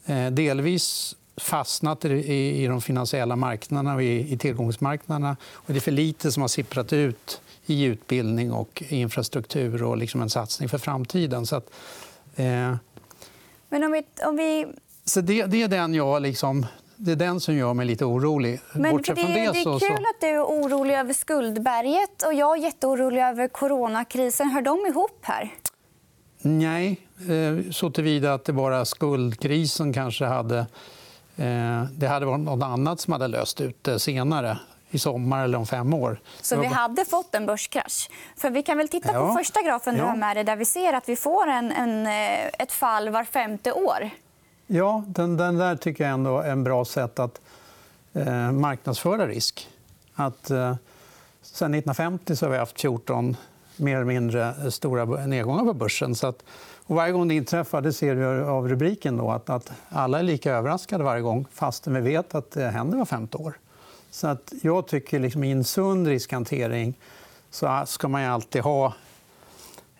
Eh, 0.06 0.26
delvis 0.26 1.16
fastnat 1.36 2.04
i 2.04 2.66
de 2.66 2.80
finansiella 2.80 3.36
marknaderna 3.36 3.94
och 3.94 4.02
i 4.02 4.38
tillgångsmarknaderna. 4.38 5.36
Och 5.52 5.72
det 5.72 5.78
är 5.78 5.80
för 5.80 5.90
lite 5.90 6.32
som 6.32 6.40
har 6.40 6.48
sipprat 6.48 6.92
ut 6.92 7.40
i 7.66 7.84
utbildning 7.84 8.52
och 8.52 8.82
infrastruktur 8.88 9.82
och 9.82 9.96
liksom 9.96 10.22
en 10.22 10.30
satsning 10.30 10.68
för 10.68 10.78
framtiden. 10.78 11.46
Så 11.46 11.56
att, 11.56 11.70
eh... 12.36 12.74
Men 13.68 13.84
om 13.84 13.92
vi, 13.92 14.04
om 14.24 14.36
vi... 14.36 14.66
Så 15.04 15.20
det, 15.20 15.46
det 15.46 15.62
är 15.62 15.68
den 15.68 15.94
jag 15.94 16.22
liksom 16.22 16.66
det 17.02 17.12
är 17.12 17.16
den 17.16 17.40
som 17.40 17.54
gör 17.54 17.74
mig 17.74 17.86
lite 17.86 18.04
orolig. 18.04 18.60
Men 18.72 18.96
det, 18.96 19.14
det, 19.14 19.22
det, 19.22 19.46
är 19.46 19.78
kul 19.78 20.04
att 20.14 20.20
du 20.20 20.26
är 20.26 20.42
orolig 20.42 20.94
över 20.94 21.12
skuldberget 21.12 22.22
och 22.26 22.34
jag 22.34 22.58
är 22.58 22.62
jätteorolig 22.62 23.22
över 23.22 23.48
coronakrisen. 23.48 24.50
Hör 24.50 24.62
de 24.62 24.86
ihop 24.86 25.18
här? 25.22 25.54
Nej, 26.42 27.00
eh, 27.18 27.70
så 27.70 27.90
tillvida 27.90 28.34
att 28.34 28.44
det 28.44 28.52
bara 28.52 28.84
skuldkrisen 28.84 29.92
kanske 29.92 30.24
hade... 30.24 30.58
Eh, 31.36 31.84
det 31.92 32.06
hade 32.08 32.26
varit 32.26 32.40
något 32.40 32.64
annat 32.64 33.00
som 33.00 33.12
hade 33.12 33.28
löst 33.28 33.60
ut 33.60 33.84
det 33.84 33.98
senare 33.98 34.58
i 34.90 34.98
sommar 34.98 35.44
eller 35.44 35.58
om 35.58 35.66
fem 35.66 35.94
år. 35.94 36.20
Så 36.40 36.60
vi 36.60 36.66
hade 36.66 37.04
fått 37.04 37.34
en 37.34 37.46
börskrasch? 37.46 38.10
För 38.36 38.50
vi 38.50 38.62
kan 38.62 38.78
väl 38.78 38.88
titta 38.88 39.12
på 39.12 39.34
första 39.38 39.62
grafen 39.62 39.94
du 39.94 40.02
har 40.02 40.16
med 40.16 40.36
dig, 40.36 40.44
där 40.44 40.56
vi 40.56 40.64
ser 40.64 40.92
att 40.92 41.08
vi 41.08 41.16
får 41.16 41.46
en, 41.46 41.72
en, 41.72 42.06
eh, 42.06 42.46
ett 42.58 42.72
fall 42.72 43.08
var 43.08 43.24
femte 43.24 43.72
år. 43.72 44.10
Ja, 44.66 45.04
den, 45.06 45.36
den 45.36 45.58
där 45.58 45.76
tycker 45.76 46.04
jag 46.04 46.12
ändå 46.12 46.38
är 46.38 46.50
en 46.50 46.64
bra 46.64 46.84
sätt 46.84 47.18
att 47.18 47.40
eh, 48.12 48.52
marknadsföra 48.52 49.26
risk. 49.26 49.68
Att, 50.14 50.50
eh, 50.50 50.74
sen 51.42 51.74
1950 51.74 52.36
så 52.36 52.46
har 52.46 52.50
vi 52.50 52.58
haft 52.58 52.80
14 52.80 53.36
mer 53.76 53.96
eller 53.96 54.04
mindre 54.04 54.70
stora 54.70 55.04
nedgångar 55.04 55.64
på 55.64 55.74
börsen. 55.74 56.14
Så 56.14 56.26
att, 56.26 56.44
och 56.86 56.96
varje 56.96 57.12
gång 57.12 57.28
det 57.28 57.34
inträffar 57.34 57.80
det 57.80 57.92
ser 57.92 58.14
vi 58.14 58.24
av 58.44 58.68
rubriken 58.68 59.16
då, 59.16 59.30
att, 59.30 59.50
att 59.50 59.72
alla 59.88 60.18
är 60.18 60.22
lika 60.22 60.52
överraskade 60.52 61.04
varje 61.04 61.22
gång 61.22 61.46
fastän 61.52 61.94
vi 61.94 62.00
vet 62.00 62.34
att 62.34 62.50
det 62.50 62.68
händer 62.68 62.98
var 62.98 63.04
femte 63.04 63.36
år. 63.36 63.54
Så 64.10 64.26
att 64.26 64.52
jag 64.62 64.86
tycker 64.86 65.18
liksom, 65.18 65.44
i 65.44 65.50
en 65.50 65.64
sund 65.64 66.06
riskhantering 66.06 66.98
så 67.50 67.82
ska 67.86 68.08
man 68.08 68.24
alltid 68.24 68.62
ha 68.62 68.94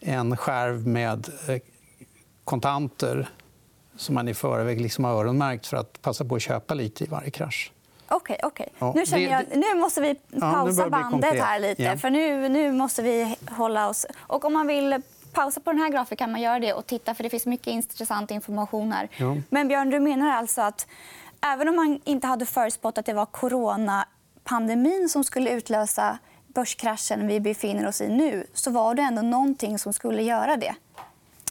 en 0.01 0.37
skärv 0.37 0.87
med 0.87 1.29
eh, 1.49 1.59
kontanter 2.45 3.29
som 3.97 4.15
man 4.15 4.29
i 4.29 4.35
förväg 4.35 4.81
liksom 4.81 5.05
har 5.05 5.13
öronmärkt 5.13 5.67
för 5.67 5.77
att 5.77 6.03
passa 6.03 6.25
på 6.25 6.35
att 6.35 6.43
köpa 6.43 6.75
lite 6.75 7.05
i 7.05 7.07
varje 7.07 7.31
krasch. 7.31 7.73
Okej, 8.09 8.39
okay, 8.43 8.67
okay. 8.79 9.01
nu, 9.01 9.07
känner 9.07 9.31
jag, 9.31 9.59
nu 9.59 9.81
måste 9.81 10.01
vi 10.01 10.15
pausa 10.41 10.83
ja, 10.83 10.91
bandet 10.91 11.41
här 11.41 11.59
lite. 11.59 11.99
För 11.99 12.11
nu, 12.11 12.49
nu 12.49 12.73
måste 12.73 13.03
vi 13.03 13.37
hålla 13.51 13.89
oss... 13.89 14.07
Och 14.19 14.45
om 14.45 14.53
man 14.53 14.67
vill 14.67 15.03
pausa 15.33 15.61
på 15.61 15.71
den 15.71 15.81
här 15.81 15.89
grafen 15.89 16.17
kan 16.17 16.33
man 16.33 16.41
göra 16.41 16.59
det 16.59 16.73
och 16.73 16.87
titta 16.87 17.15
för 17.15 17.23
det 17.23 17.31
finns 17.31 17.47
mycket 17.47 17.67
intressant 17.67 18.31
information 18.31 18.93
här. 18.93 19.09
Ja. 19.17 19.37
Men 19.49 19.69
Björn, 19.69 19.91
du 19.91 20.01
menar 20.01 20.31
alltså 20.31 20.63
att 20.63 20.87
även 21.41 21.69
om 21.69 21.77
man 21.77 22.01
inte 22.05 22.27
hade 22.27 22.47
förutspått 22.47 22.99
att 22.99 23.07
det 23.07 23.13
var 23.13 23.27
coronapandemin 23.27 25.09
som 25.09 25.25
skulle 25.25 25.51
utlösa 25.51 26.19
börskraschen 26.55 27.27
vi 27.27 27.41
befinner 27.41 27.89
oss 27.89 28.01
i 28.01 28.09
nu 28.09 28.47
så 28.55 28.71
var 28.71 28.95
det 28.95 29.03
ändå 29.03 29.23
någonting 29.23 29.79
som 29.79 29.93
skulle 29.93 30.23
göra 30.23 30.57
det. 30.57 30.75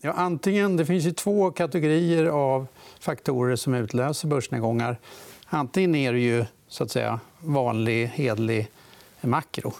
Ja, 0.01 0.13
antingen, 0.13 0.77
det 0.77 0.85
finns 0.85 1.05
ju 1.05 1.11
två 1.11 1.51
kategorier 1.51 2.25
av 2.25 2.67
faktorer 2.99 3.55
som 3.55 3.73
utlöser 3.73 4.27
börsnedgångar. 4.27 4.97
Antingen 5.45 5.95
är 5.95 6.13
det 6.13 6.19
ju 6.19 6.45
så 6.67 6.83
att 6.83 6.91
säga, 6.91 7.19
vanlig, 7.39 8.07
hedlig 8.07 8.71
makro. 9.21 9.73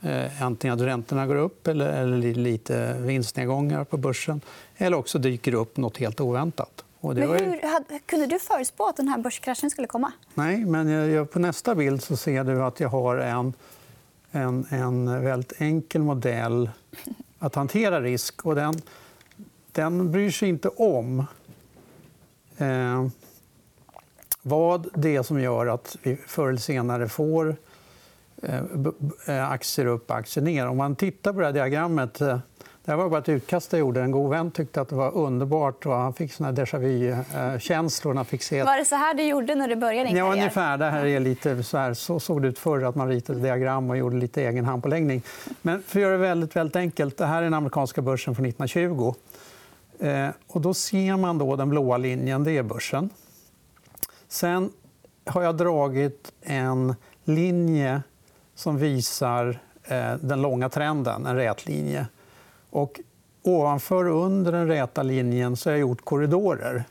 Eh, 0.00 0.42
antingen 0.42 0.74
att 0.74 0.80
räntorna 0.80 1.26
går 1.26 1.36
upp 1.36 1.66
eller, 1.66 1.88
eller 1.88 2.34
lite 2.34 2.96
vinstnedgångar 3.00 3.84
på 3.84 3.96
börsen. 3.96 4.40
Eller 4.76 4.96
också 4.96 5.18
dyker 5.18 5.52
det 5.52 5.58
upp 5.58 5.76
nåt 5.76 5.96
helt 5.96 6.20
oväntat. 6.20 6.84
Men 7.00 7.16
hur, 7.18 7.98
kunde 8.06 8.26
du 8.26 8.38
förutspå 8.38 8.86
att 8.86 8.96
den 8.96 9.08
här 9.08 9.18
börskraschen 9.18 9.70
skulle 9.70 9.86
komma? 9.86 10.12
Nej, 10.34 10.64
men 10.64 10.88
jag, 10.88 11.30
på 11.30 11.38
nästa 11.38 11.74
bild 11.74 12.02
så 12.02 12.16
ser 12.16 12.44
du 12.44 12.62
att 12.62 12.80
jag 12.80 12.88
har 12.88 13.16
en, 13.16 13.52
en, 14.30 14.66
en 14.70 15.24
väldigt 15.24 15.52
enkel 15.60 16.02
modell 16.02 16.70
att 17.38 17.54
hantera 17.54 18.00
risk. 18.00 18.46
Och 18.46 18.54
den, 18.54 18.74
den 19.72 20.12
bryr 20.12 20.30
sig 20.30 20.48
inte 20.48 20.68
om 20.68 21.24
eh, 22.56 23.06
vad 24.42 24.88
det 24.94 25.16
är 25.16 25.22
som 25.22 25.40
gör 25.40 25.66
att 25.66 25.96
vi 26.02 26.16
förr 26.16 26.48
eller 26.48 26.58
senare 26.58 27.08
får 27.08 27.56
eh, 28.42 28.60
eh, 29.26 29.50
aktier 29.50 29.86
upp, 29.86 30.10
aktier 30.10 30.44
ner. 30.44 30.68
Om 30.68 30.76
man 30.76 30.96
tittar 30.96 31.32
på 31.32 31.40
det 31.40 31.46
här 31.46 31.52
diagrammet 31.52 32.20
eh, 32.20 32.38
det 32.86 32.92
här 32.92 32.96
var 32.96 33.08
bara 33.08 33.20
ett 33.20 33.28
utkast 33.28 33.72
jag 33.72 33.80
gjorde. 33.80 34.02
En 34.02 34.10
god 34.10 34.30
vän 34.30 34.50
tyckte 34.50 34.80
att 34.80 34.88
det 34.88 34.94
var 34.94 35.16
underbart. 35.16 35.86
Och 35.86 35.92
han 35.92 36.12
fick 36.14 36.32
såna 36.32 36.52
déjà 36.52 36.78
vu-känslor. 36.78 38.24
Fick 38.24 38.42
se... 38.42 38.62
Var 38.62 38.76
det 38.78 38.84
så 38.84 38.94
här 38.94 39.14
du 39.14 39.22
gjorde 39.22 39.54
när 39.54 39.68
du 39.68 39.76
började 39.76 40.08
din 40.08 40.16
Ja, 40.16 40.32
ungefär. 40.32 40.78
Det 40.78 40.90
här 40.90 41.06
är 41.06 41.20
lite 41.20 41.62
så, 41.62 41.78
här. 41.78 41.94
så 41.94 42.20
såg 42.20 42.42
det 42.42 42.48
ut 42.48 42.58
förr. 42.58 42.84
att 42.84 42.94
Man 42.94 43.08
ritade 43.08 43.40
diagram 43.40 43.90
och 43.90 43.96
gjorde 43.96 44.16
lite 44.16 44.42
egen 44.42 44.64
handpåläggning. 44.64 45.22
Men 45.62 45.82
för 45.82 45.98
att 45.98 46.02
göra 46.02 46.12
det 46.12 46.18
väldigt, 46.18 46.56
väldigt 46.56 46.76
enkelt. 46.76 47.16
Det 47.16 47.26
här 47.26 47.38
är 47.38 47.42
den 47.42 47.54
amerikanska 47.54 48.02
börsen 48.02 48.34
från 48.34 48.46
1920. 48.46 49.14
Eh, 49.98 50.28
och 50.46 50.60
då 50.60 50.74
ser 50.74 51.16
man 51.16 51.38
då 51.38 51.56
den 51.56 51.68
blåa 51.68 51.96
linjen. 51.96 52.44
Det 52.44 52.52
är 52.52 52.62
börsen. 52.62 53.10
Sen 54.28 54.70
har 55.24 55.42
jag 55.42 55.56
dragit 55.56 56.32
en 56.42 56.94
linje 57.24 58.02
som 58.54 58.78
visar 58.78 59.58
eh, 59.84 60.14
den 60.20 60.42
långa 60.42 60.68
trenden, 60.68 61.26
en 61.26 61.36
rät 61.36 61.66
linje. 61.66 62.06
Och 62.76 63.00
ovanför 63.42 64.04
och 64.04 64.24
under 64.24 64.52
den 64.52 64.68
räta 64.68 65.02
linjen 65.02 65.56
så 65.56 65.68
har 65.68 65.72
jag 65.72 65.80
gjort 65.80 66.04
korridorer. 66.04 66.84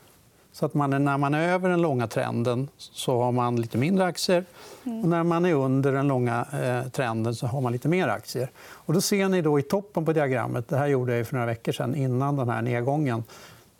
Så 0.52 0.66
att 0.66 0.74
man 0.74 0.92
är, 0.92 0.98
när 0.98 1.18
man 1.18 1.34
är 1.34 1.48
över 1.48 1.68
den 1.68 1.82
långa 1.82 2.06
trenden 2.06 2.68
så 2.78 3.22
har 3.22 3.32
man 3.32 3.60
lite 3.60 3.78
mindre 3.78 4.04
aktier. 4.04 4.44
Mm. 4.84 5.02
Och 5.02 5.08
när 5.08 5.22
man 5.22 5.44
är 5.44 5.54
under 5.54 5.92
den 5.92 6.08
långa 6.08 6.46
eh, 6.62 6.90
trenden 6.90 7.34
så 7.34 7.46
har 7.46 7.60
man 7.60 7.72
lite 7.72 7.88
mer 7.88 8.08
aktier. 8.08 8.50
Och 8.58 8.94
då 8.94 9.00
ser 9.00 9.28
ni 9.28 9.42
då 9.42 9.58
i 9.58 9.62
toppen 9.62 10.04
på 10.04 10.12
diagrammet, 10.12 10.68
det 10.68 10.76
här 10.76 10.86
gjorde 10.86 11.16
jag 11.16 11.26
för 11.26 11.34
några 11.34 11.46
veckor 11.46 11.72
sedan 11.72 11.94
innan 11.94 12.36
den 12.36 12.48
här 12.48 12.62
nedgången. 12.62 13.24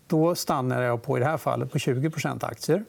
Då 0.06 0.34
stannar 0.34 0.82
jag 0.82 1.02
på, 1.02 1.16
i 1.16 1.20
det 1.20 1.26
här 1.26 1.38
fallet 1.38 1.72
på 1.72 1.78
20% 1.78 2.44
aktier. 2.44 2.84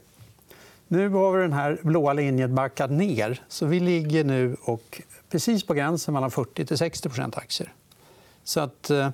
Nu 0.88 1.09
har 1.09 1.38
den 1.38 1.53
här 1.53 1.77
blåa 1.81 2.13
linjen 2.13 2.55
backat 2.55 2.91
ner. 2.91 3.41
Så 3.47 3.65
vi 3.65 3.79
ligger 3.79 4.24
nu 4.24 4.55
och 4.62 5.01
precis 5.29 5.63
på 5.63 5.74
gränsen 5.74 6.13
mellan 6.13 6.31
40 6.31 6.65
till 6.65 6.77
60% 6.77 7.38
aktier. 7.38 7.74
Så 8.48 8.60
att, 8.60 8.89
eh, 8.89 9.10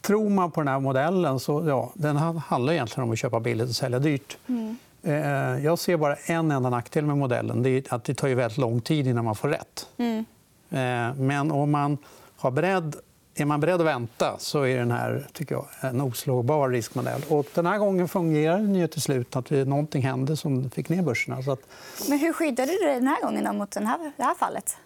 tror 0.00 0.30
man 0.30 0.50
på 0.50 0.60
den 0.60 0.68
här 0.68 0.80
modellen 0.80 1.40
så 1.40 1.64
ja, 1.68 1.92
den 1.94 2.16
handlar 2.16 2.72
egentligen 2.72 3.04
om 3.04 3.12
att 3.12 3.18
köpa 3.18 3.40
billigt 3.40 3.68
och 3.68 3.74
sälja 3.74 3.98
dyrt. 3.98 4.36
Mm. 4.46 4.76
Eh, 5.02 5.64
jag 5.64 5.78
ser 5.78 5.96
bara 5.96 6.14
en 6.14 6.50
enda 6.50 6.70
nackdel 6.70 7.06
med 7.06 7.18
modellen. 7.18 7.62
Det 7.62 7.70
är 7.70 7.94
att 7.94 8.04
det 8.04 8.14
tar 8.14 8.28
ju 8.28 8.34
väldigt 8.34 8.58
lång 8.58 8.80
tid 8.80 9.06
innan 9.06 9.24
man 9.24 9.34
får 9.34 9.48
rätt. 9.48 9.88
Mm. 9.96 10.24
Eh, 10.70 11.14
men 11.14 11.50
om 11.50 11.70
man 11.70 11.98
har 12.36 12.50
beredd, 12.50 12.96
är 13.34 13.44
man 13.44 13.60
beredd 13.60 13.80
att 13.80 13.86
vänta 13.86 14.36
så 14.38 14.62
är 14.62 14.78
den 14.78 14.90
här 14.90 15.26
tycker 15.32 15.54
jag, 15.54 15.66
en 15.80 16.00
oslagbar 16.00 16.68
riskmodell. 16.68 17.22
Och 17.28 17.46
den 17.54 17.66
här 17.66 17.78
gången 17.78 18.08
fungerar 18.08 18.58
den 18.58 18.74
ju 18.74 18.86
till 18.86 19.02
slut. 19.02 19.36
att 19.36 19.50
Någonting 19.50 20.02
hände 20.02 20.36
som 20.36 20.70
fick 20.70 20.88
ner 20.88 21.02
börserna. 21.02 21.42
Så 21.42 21.52
att... 21.52 21.60
Men 22.08 22.18
hur 22.18 22.32
skyddade 22.32 22.72
du 22.72 22.78
dig 22.78 22.94
den 22.94 23.08
här 23.08 23.22
gången 23.22 23.58
mot 23.58 23.70
det 23.70 23.84
här 24.18 24.34
fallet? 24.34 24.76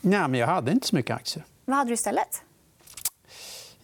Nej, 0.00 0.28
men 0.28 0.34
jag 0.34 0.46
hade 0.46 0.72
inte 0.72 0.86
så 0.86 0.96
mycket 0.96 1.16
aktier. 1.16 1.44
Vad 1.64 1.76
hade 1.76 1.90
du 1.90 1.94
istället? 1.94 2.42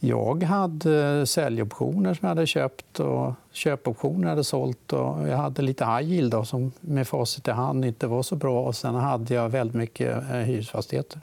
Jag 0.04 0.42
hade 0.42 1.26
säljoptioner 1.26 2.14
som 2.14 2.26
jag 2.26 2.28
hade 2.28 2.46
köpt 2.46 3.00
och 3.00 3.32
köpoptioner 3.52 4.22
jag 4.22 4.28
hade 4.28 4.44
sålt. 4.44 4.92
Och 4.92 5.28
jag 5.28 5.36
hade 5.36 5.62
lite 5.62 5.84
high 5.84 6.02
yield 6.02 6.32
då, 6.32 6.44
som 6.44 6.72
med 6.80 7.08
facit 7.08 7.48
i 7.48 7.50
hand 7.50 7.84
inte 7.84 8.06
var 8.06 8.22
så 8.22 8.36
bra. 8.36 8.66
Och 8.66 8.76
sen 8.76 8.94
hade 8.94 9.34
jag 9.34 9.48
väldigt 9.48 9.76
mycket 9.76 10.16
eh, 10.30 10.36
hyresfastigheter. 10.36 11.20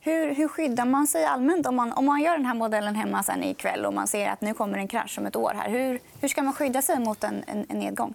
Hur, 0.00 0.34
hur 0.34 0.48
skyddar 0.48 0.84
man 0.84 1.06
sig 1.06 1.24
allmänt 1.24 1.66
om 1.66 1.76
man, 1.76 1.92
om 1.92 2.04
man 2.04 2.22
gör 2.22 2.36
den 2.36 2.46
här 2.46 2.54
modellen 2.54 2.94
hemma 2.94 3.22
sen 3.22 3.44
ikväll 3.44 3.84
och 3.84 3.94
man 3.94 4.08
ser 4.08 4.30
att 4.30 4.40
nu 4.40 4.54
kommer 4.54 4.78
en 4.78 4.88
krasch 4.88 5.18
om 5.18 5.26
ett 5.26 5.36
år? 5.36 5.52
Här. 5.56 5.70
Hur, 5.70 6.00
hur 6.20 6.28
ska 6.28 6.42
man 6.42 6.52
skydda 6.52 6.82
sig 6.82 6.98
mot 7.00 7.24
en, 7.24 7.44
en, 7.46 7.66
en 7.68 7.78
nedgång? 7.78 8.14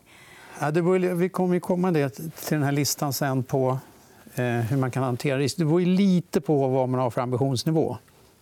Ja, 0.61 0.71
det 0.71 0.81
bör, 0.81 0.99
vi 0.99 1.29
kommer 1.29 1.59
komma 1.59 1.91
det 1.91 2.09
till 2.09 2.57
den 2.57 2.63
här 2.63 2.71
listan 2.71 3.13
sen 3.13 3.43
på 3.43 3.77
eh, 4.35 4.43
hur 4.43 4.77
man 4.77 4.91
kan 4.91 5.03
hantera 5.03 5.37
risk. 5.37 5.57
Det 5.57 5.65
beror 5.65 5.81
lite 5.81 6.41
på 6.41 6.67
vad 6.67 6.89
man 6.89 6.99
har 6.99 7.09
för 7.09 7.21
ambitionsnivå. 7.21 7.97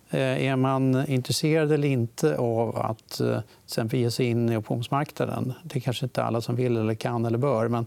Eh, 0.09 0.47
är 0.47 0.55
man 0.55 1.07
intresserad 1.07 1.71
eller 1.71 1.87
inte 1.87 2.37
av 2.37 2.77
att 2.77 3.19
eh, 3.19 3.39
exempel 3.65 3.99
ge 3.99 4.11
sig 4.11 4.25
in 4.25 4.49
i 4.49 4.57
optionsmarknaden? 4.57 5.53
Det 5.63 5.79
är 5.79 5.81
kanske 5.81 6.05
inte 6.05 6.23
alla 6.23 6.41
som 6.41 6.55
vill, 6.55 6.77
eller 6.77 6.95
kan 6.95 7.25
eller 7.25 7.37
bör. 7.37 7.67
Men 7.67 7.85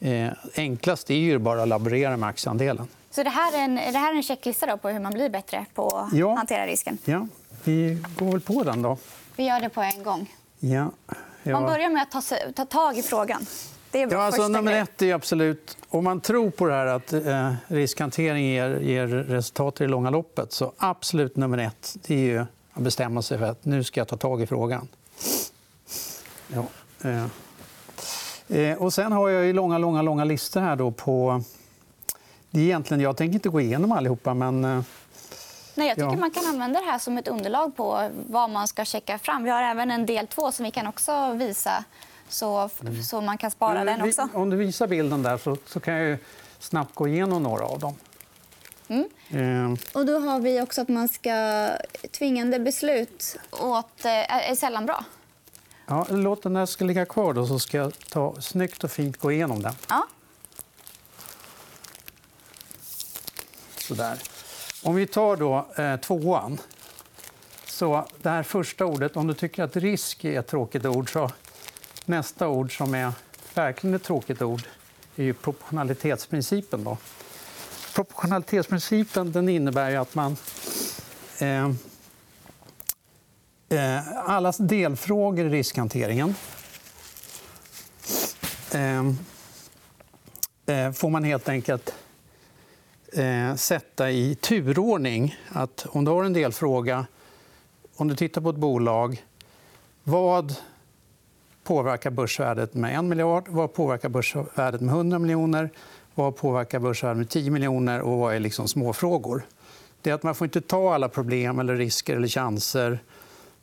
eh, 0.00 0.32
enklast 0.56 1.10
är 1.10 1.14
ju 1.14 1.38
bara 1.38 1.62
att 1.62 1.68
laborera 1.68 2.16
med 2.16 2.28
aktieandelen. 2.28 2.88
Så 3.10 3.22
det 3.22 3.30
här 3.30 3.58
är 3.58 3.64
en, 3.64 3.74
det 3.74 3.98
här 3.98 4.12
är 4.12 4.16
en 4.16 4.22
checklista 4.22 4.76
på 4.76 4.88
hur 4.88 5.00
man 5.00 5.12
blir 5.12 5.28
bättre 5.28 5.66
på 5.74 5.88
att 5.88 6.12
ja. 6.12 6.34
hantera 6.34 6.66
risken? 6.66 6.98
Ja, 7.04 7.26
vi 7.64 7.98
går 8.18 8.32
väl 8.32 8.40
på 8.40 8.62
den. 8.64 8.82
då. 8.82 8.96
Vi 9.36 9.46
gör 9.46 9.60
det 9.60 9.68
på 9.68 9.80
en 9.82 10.02
gång. 10.02 10.34
Ja. 10.58 10.90
Ja. 11.42 11.52
Man 11.52 11.62
börjar 11.62 11.90
med 11.90 12.02
att 12.02 12.10
ta, 12.10 12.22
ta 12.54 12.64
tag 12.64 12.98
i 12.98 13.02
frågan. 13.02 13.46
Det 13.90 14.02
är 14.02 14.12
ja, 14.12 14.22
alltså, 14.22 14.48
nummer 14.48 14.72
ett 14.72 15.02
är 15.02 15.14
absolut... 15.14 15.76
Om 15.88 16.04
man 16.04 16.20
tror 16.20 16.50
på 16.50 16.66
det 16.66 16.74
här 16.74 16.86
att 16.86 17.12
eh, 17.12 17.52
riskhantering 17.66 18.46
ger, 18.46 18.80
ger 18.80 19.06
resultat 19.06 19.80
i 19.80 19.84
det 19.84 19.90
långa 19.90 20.10
loppet 20.10 20.52
så 20.52 20.72
absolut 20.78 21.36
nummer 21.36 21.58
ett 21.58 21.96
det 22.06 22.14
är 22.14 22.18
ju 22.18 22.38
att 22.72 22.82
bestämma 22.82 23.22
sig 23.22 23.38
för 23.38 23.46
att 23.46 23.64
nu 23.64 23.84
ska 23.84 24.00
jag 24.00 24.08
ta 24.08 24.16
tag 24.16 24.42
i 24.42 24.46
frågan. 24.46 24.88
Ja, 26.48 26.64
eh. 27.04 27.26
Eh, 28.48 28.78
och 28.78 28.92
sen 28.92 29.12
har 29.12 29.28
jag 29.28 29.44
ju 29.44 29.52
långa, 29.52 29.78
långa, 29.78 30.02
långa 30.02 30.24
listor 30.24 30.60
här 30.60 30.76
då 30.76 30.90
på... 30.90 31.42
Det 32.50 32.60
är 32.60 32.64
egentligen, 32.64 33.00
jag 33.00 33.16
tänker 33.16 33.34
inte 33.34 33.48
gå 33.48 33.60
igenom 33.60 33.92
allihopa, 33.92 34.34
men... 34.34 34.64
Eh... 34.64 34.82
Nej, 35.74 35.88
jag 35.88 35.96
tycker 35.96 36.10
ja. 36.10 36.16
man 36.16 36.30
kan 36.30 36.46
använda 36.46 36.80
det 36.80 36.86
här 36.86 36.98
som 36.98 37.18
ett 37.18 37.28
underlag 37.28 37.76
på 37.76 38.10
vad 38.26 38.50
man 38.50 38.68
ska 38.68 38.84
checka 38.84 39.18
fram. 39.18 39.44
Vi 39.44 39.50
har 39.50 39.62
även 39.62 39.90
en 39.90 40.06
del 40.06 40.26
två 40.26 40.52
som 40.52 40.64
vi 40.64 40.70
kan 40.70 40.86
också 40.86 41.32
visa 41.32 41.84
så, 42.30 42.70
mm. 42.80 43.02
så 43.02 43.20
man 43.20 43.38
kan 43.38 43.50
spara 43.50 43.84
den 43.84 44.02
också. 44.02 44.28
Om 44.34 44.50
du 44.50 44.56
visar 44.56 44.86
bilden 44.86 45.22
där 45.22 45.38
så, 45.38 45.56
så 45.66 45.80
kan 45.80 45.94
jag 45.94 46.18
snabbt 46.58 46.94
gå 46.94 47.08
igenom 47.08 47.42
några 47.42 47.64
av 47.64 47.78
dem. 47.78 47.94
Mm. 48.88 49.08
Mm. 49.30 49.76
Och 49.92 50.06
då 50.06 50.18
har 50.18 50.40
vi 50.40 50.60
också 50.60 50.80
att 50.80 50.88
man 50.88 51.08
ska... 51.08 51.68
Tvingande 52.10 52.58
beslut 52.58 53.36
åt, 53.50 54.04
eh, 54.04 54.50
är 54.50 54.54
sällan 54.54 54.86
bra. 54.86 55.04
Ja, 55.86 56.06
låt 56.10 56.42
den 56.42 56.54
där 56.54 56.66
ska 56.66 56.84
ligga 56.84 57.06
kvar, 57.06 57.34
då, 57.34 57.46
så 57.46 57.58
ska 57.58 57.76
jag 57.76 57.92
ta, 58.08 58.34
snyggt 58.40 58.84
och 58.84 58.90
fint 58.90 59.16
gå 59.16 59.32
igenom 59.32 59.62
den. 59.62 59.74
Ja. 59.88 60.06
Så 63.78 63.94
där. 63.94 64.18
Om 64.82 64.94
vi 64.94 65.06
tar 65.06 65.36
då, 65.36 65.66
eh, 65.76 65.96
tvåan. 65.96 66.60
Så 67.66 68.06
det 68.22 68.30
här 68.30 68.42
första 68.42 68.84
ordet, 68.84 69.16
om 69.16 69.26
du 69.26 69.34
tycker 69.34 69.62
att 69.62 69.76
risk 69.76 70.24
är 70.24 70.40
ett 70.40 70.46
tråkigt 70.46 70.86
ord 70.86 71.12
så 71.12 71.30
Nästa 72.10 72.48
ord 72.48 72.76
som 72.76 72.94
är 72.94 73.12
verkligen 73.54 73.96
ett 73.96 74.02
tråkigt 74.02 74.42
ord 74.42 74.62
är 75.16 75.24
ju 75.24 75.34
proportionalitetsprincipen. 75.34 76.84
Då. 76.84 76.98
Proportionalitetsprincipen 77.94 79.32
den 79.32 79.48
innebär 79.48 79.96
att 79.96 80.14
man... 80.14 80.36
Eh, 81.38 81.70
eh, 83.68 84.18
alla 84.30 84.52
delfrågor 84.52 85.46
i 85.46 85.48
riskhanteringen 85.48 86.34
eh, 88.74 89.06
eh, 90.66 90.92
får 90.92 91.10
man 91.10 91.24
helt 91.24 91.48
enkelt 91.48 91.94
eh, 93.12 93.54
sätta 93.54 94.10
i 94.10 94.34
turordning. 94.34 95.36
Att 95.48 95.86
om 95.90 96.04
du 96.04 96.10
har 96.10 96.24
en 96.24 96.32
delfråga, 96.32 97.06
om 97.96 98.08
du 98.08 98.16
tittar 98.16 98.40
på 98.40 98.50
ett 98.50 98.56
bolag 98.56 99.24
vad 100.02 100.56
påverkar 101.70 102.10
börsvärdet 102.10 102.74
med 102.74 102.98
1 102.98 103.04
miljard? 103.04 103.48
Vad 103.48 103.72
påverkar 103.72 104.08
börsvärdet 104.08 104.80
med 104.80 104.94
100 104.94 105.18
miljoner? 105.18 105.70
Vad 106.14 106.36
påverkar 106.36 106.78
börsvärdet 106.78 107.18
med 107.18 107.28
10 107.28 107.50
miljoner? 107.50 108.00
Och 108.00 108.18
vad 108.18 108.34
är 108.34 108.40
liksom 108.40 108.68
småfrågor? 108.68 109.42
Det 110.02 110.10
är 110.10 110.14
att 110.14 110.22
man 110.22 110.34
får 110.34 110.44
inte 110.44 110.60
ta 110.60 110.94
alla 110.94 111.08
problem, 111.08 111.58
eller 111.58 111.76
risker 111.76 112.16
eller 112.16 112.28
chanser 112.28 113.02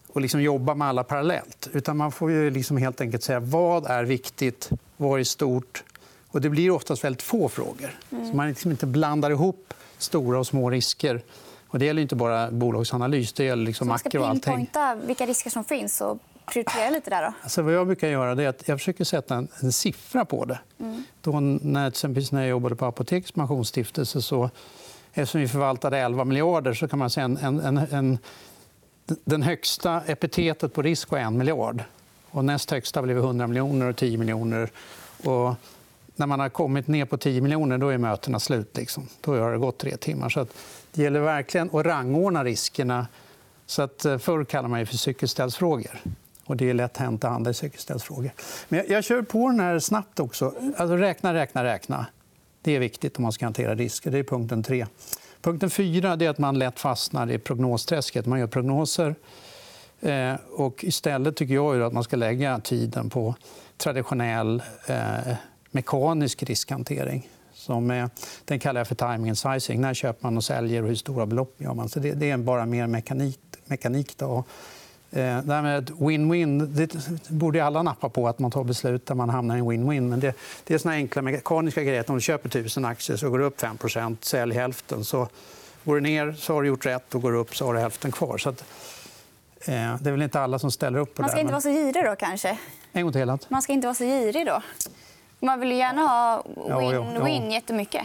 och 0.08 0.22
liksom 0.22 0.42
jobba 0.42 0.76
med 0.76 0.88
alla 0.88 1.04
parallellt. 1.04 1.70
Utan 1.74 1.98
man 1.98 2.12
får 2.12 2.32
ju 2.32 2.50
liksom 2.50 2.78
helt 2.78 3.02
enkelt 3.02 3.24
säga 3.24 3.40
vad 3.40 3.86
är 3.86 4.04
viktigt, 4.04 4.70
vad 4.98 5.20
är 5.20 5.24
stort. 5.24 5.84
Och 6.28 6.42
det 6.42 6.50
blir 6.50 6.72
oftast 6.72 7.04
väldigt 7.04 7.22
få 7.22 7.50
frågor. 7.50 8.00
Mm. 8.12 8.30
Så 8.30 8.36
man 8.36 8.48
liksom 8.48 8.72
inte 8.72 8.86
blandar 8.86 9.32
ihop 9.32 9.74
stora 9.98 10.40
och 10.40 10.48
små 10.48 10.70
risker 10.70 11.22
Och 11.68 11.80
det 11.80 11.86
gäller 11.86 12.02
inte 12.02 12.16
bara 12.16 12.52
bolagsanalys. 12.52 13.34
Det 13.34 13.44
gäller 13.44 13.66
liksom 13.66 13.88
man 13.88 14.00
ska 14.00 14.10
pinpointa 14.10 14.96
vilka 14.96 15.26
risker 15.26 15.50
som 15.50 15.64
finns 15.64 16.02
och 16.02 16.18
prioritera 16.52 16.90
lite 16.90 17.10
där? 17.10 17.22
Då? 17.22 17.34
Alltså, 17.44 17.62
vad 17.62 17.74
jag 17.74 17.88
brukar 17.88 18.08
göra 18.08 18.44
är 18.44 18.48
att 18.48 18.68
jag 18.68 18.80
försöker 18.80 19.04
sätta 19.04 19.36
en, 19.36 19.48
en 19.60 19.72
siffra 19.72 20.26
på 20.26 20.46
det. 20.46 20.60
Mm. 20.80 21.04
Då, 21.22 21.40
när, 21.40 21.88
exempelvis 21.88 22.32
när 22.32 22.42
jag 22.42 22.50
jobbade 22.50 22.76
på 22.76 22.86
Apotekets 22.86 23.32
pensionsstiftelse 23.32 24.22
så 24.22 24.50
eftersom 25.14 25.42
vi 25.42 25.48
förvaltade 25.48 25.98
11 25.98 26.24
miljarder 26.24 26.74
så 26.74 26.88
kan 26.88 27.00
man 27.00 27.10
säga 27.10 27.26
en, 27.26 27.38
en, 27.38 27.78
en, 27.78 28.18
den 29.06 29.42
högsta 29.42 30.02
epitetet 30.08 30.74
på 30.74 30.82
risk 30.82 31.12
var 31.12 31.20
1 31.20 31.34
miljard. 31.34 31.84
Och 32.30 32.46
näst 32.46 32.72
högsta 32.72 33.02
blev 33.02 33.18
100 33.18 33.48
miljoner 33.48 33.86
och 33.86 33.96
10 33.96 34.18
miljoner. 34.18 34.70
Och 35.24 35.56
när 36.16 36.26
man 36.26 36.40
har 36.40 36.50
kommit 36.50 36.88
ner 36.88 37.06
på 37.06 37.18
10 37.18 37.42
miljoner 37.42 37.78
då 37.78 37.90
är 37.90 37.98
mötena 37.98 38.40
slut. 38.40 38.78
Liksom. 38.78 39.08
Då 39.22 39.40
har 39.40 39.52
det 39.52 39.58
gått 39.58 39.78
tre 39.78 39.98
timmar. 39.98 40.30
Så 40.30 40.48
det 40.92 41.02
gäller 41.02 41.20
verkligen 41.20 41.70
att 41.74 41.86
rangordna 41.86 42.44
riskerna. 42.44 43.08
Så 43.66 43.82
att, 43.82 44.06
eh, 44.06 44.18
förr 44.18 44.44
kallade 44.44 44.68
man 44.68 44.80
det 44.80 44.86
för 44.86 44.98
cykelställsfrågor. 44.98 46.02
Och 46.48 46.58
det 46.58 46.70
är 46.70 46.74
lätt 46.74 46.98
hänt 46.98 47.24
att 47.24 47.32
andra 47.32 47.52
i 47.52 47.54
cykelställsfrågor. 47.54 48.32
Men 48.70 48.80
jag, 48.80 48.90
jag 48.90 49.04
kör 49.04 49.22
på 49.22 49.48
den 49.48 49.60
här 49.60 49.80
snabbt 49.80 50.20
också. 50.20 50.54
Alltså, 50.78 50.96
räkna, 50.96 51.34
räkna, 51.34 51.64
räkna. 51.64 52.06
Det 52.62 52.76
är 52.76 52.80
viktigt 52.80 53.18
om 53.18 53.24
man 53.24 53.32
ska 53.32 53.46
hantera 53.46 53.76
risker. 53.76 54.12
Det 54.12 54.18
är 54.18 54.24
punkten 54.24 54.64
tre. 54.64 54.86
Punkten 55.42 55.70
fyra 55.70 56.12
är 56.12 56.30
att 56.30 56.38
man 56.38 56.60
lätt 56.60 56.80
fastnar 56.80 57.32
i 57.32 57.38
prognosträsket. 57.38 58.26
Man 58.26 58.40
gör 58.40 58.48
prognoser. 58.48 59.16
Eh, 60.02 60.36
och 60.52 60.84
istället 60.84 61.36
tycker 61.36 61.54
jag 61.54 61.82
att 61.82 61.94
man 61.94 62.04
ska 62.04 62.16
lägga 62.16 62.60
tiden 62.60 63.10
på 63.10 63.36
traditionell 63.78 64.64
eh, 64.88 65.36
mekanisk 65.72 66.44
riskhantering. 66.44 67.30
Som 67.54 67.92
eh, 67.92 68.08
den 68.46 68.60
kallar 68.60 68.80
jag 68.80 68.88
för 68.88 68.96
timing 68.96 69.30
and 69.30 69.38
sizing. 69.38 69.82
När 69.82 69.94
köper 69.94 70.24
man 70.24 70.38
och 70.38 70.44
säljer 70.44 70.82
och 70.82 70.88
hur 70.88 70.96
stora 70.96 71.26
belopp 71.26 71.56
gör 71.58 71.74
man? 71.74 71.90
Så 71.90 72.00
det, 72.00 72.12
det 72.12 72.32
är 72.32 72.38
bara 72.38 72.66
mer 72.66 72.88
mekanik. 72.88 73.40
mekanik 73.66 74.18
då. 74.18 74.44
Eh, 75.12 75.40
det 75.44 75.54
här 75.54 75.62
med 75.62 75.90
win-win 75.90 76.66
det 76.66 77.30
borde 77.30 77.66
alla 77.66 77.84
nappa 77.84 78.10
på. 78.10 78.28
att 78.28 78.40
man 78.40 78.52
tar 78.52 78.64
beslut 78.64 79.06
där 79.06 79.16
man 79.16 79.30
hamnar 79.30 79.56
i 79.56 79.60
en 79.60 79.66
win-win. 79.66 80.02
Men 80.02 80.20
det, 80.20 80.34
det 80.64 80.74
är 80.74 80.78
såna 80.78 80.94
enkla 80.94 81.22
mekaniska 81.22 81.84
grejer. 81.84 82.04
Om 82.08 82.16
du 82.16 82.22
köper 82.22 82.50
1000 82.50 82.86
aktier 82.86 83.18
så 83.18 83.30
går 83.30 83.40
det 83.40 83.46
upp 83.46 83.62
5% 83.62 84.18
sälj 84.22 84.56
hälften. 84.56 85.04
Så 85.04 85.28
går 85.84 85.96
det 85.96 86.02
ner 86.02 86.32
så 86.32 86.54
har 86.54 86.62
du 86.62 86.68
gjort 86.68 86.86
rätt 86.86 87.16
och 87.16 87.22
går 87.22 87.32
det 87.32 87.38
upp 87.38 87.56
så 87.56 87.66
har 87.66 87.74
du 87.74 87.80
hälften 87.80 88.12
kvar. 88.12 88.38
Så 88.38 88.50
att, 88.50 88.64
eh, 89.60 89.96
det 90.02 90.10
är 90.10 90.12
väl 90.12 90.22
inte 90.22 90.40
alla 90.40 90.60
som 90.60 90.72
ställer 90.72 91.00
upp 91.00 91.16
på 91.16 91.22
Man 91.22 91.30
ska 91.30 91.36
det. 91.36 91.42
inte 91.42 91.54
vara 91.54 91.62
så 91.62 91.70
girig 91.70 92.06
då 92.06 92.16
kanske? 92.16 92.58
En 92.92 93.04
gång 93.04 93.14
till. 93.14 93.38
Man 93.50 93.62
ska 93.62 93.74
inte 93.74 93.88
vara 93.88 93.96
så 93.96 94.04
girig 94.04 94.46
då? 94.46 94.62
Man 95.40 95.60
vill 95.60 95.72
gärna 95.72 96.02
ha 96.02 96.44
win-win 96.56 97.46
ja, 97.46 97.54
jättemycket. 97.54 98.02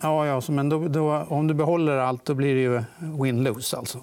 Ja, 0.00 0.26
ja 0.26 0.42
men 0.48 0.68
då, 0.68 0.88
då, 0.88 1.26
om 1.28 1.46
du 1.46 1.54
behåller 1.54 1.96
allt 1.96 2.24
då 2.24 2.34
blir 2.34 2.54
det 2.54 2.60
ju 2.60 2.82
win-lose. 2.98 3.76
Alltså. 3.76 3.98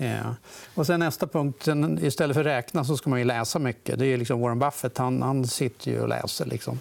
Ja. 0.00 0.34
Och 0.74 0.86
sen 0.86 1.00
nästa 1.00 1.26
punkt. 1.26 1.68
Istället 2.00 2.34
för 2.34 2.40
att 2.40 2.46
räkna 2.46 2.84
så 2.84 2.96
ska 2.96 3.10
man 3.10 3.18
ju 3.18 3.24
läsa 3.24 3.58
mycket. 3.58 3.98
Det 3.98 4.06
är 4.06 4.16
liksom 4.16 4.40
Warren 4.40 4.58
Buffett 4.58 4.98
han, 4.98 5.22
han 5.22 5.46
sitter 5.46 5.90
ju 5.90 6.00
och 6.00 6.08
läser 6.08 6.46
liksom 6.46 6.80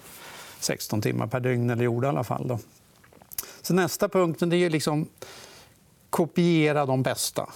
16 0.60 1.02
timmar 1.02 1.28
per 1.28 1.40
dygn, 1.40 1.70
eller 1.70 1.84
gjorde 1.84 2.08
i 2.08 2.10
alla 2.10 2.24
fall. 2.24 2.48
Då. 2.48 2.60
Så 3.62 3.74
nästa 3.74 4.10
punkt 4.10 4.40
det 4.46 4.56
är 4.56 4.70
liksom 4.70 5.08
kopiera 6.10 6.86
de 6.86 7.04
bästa. 7.04 7.50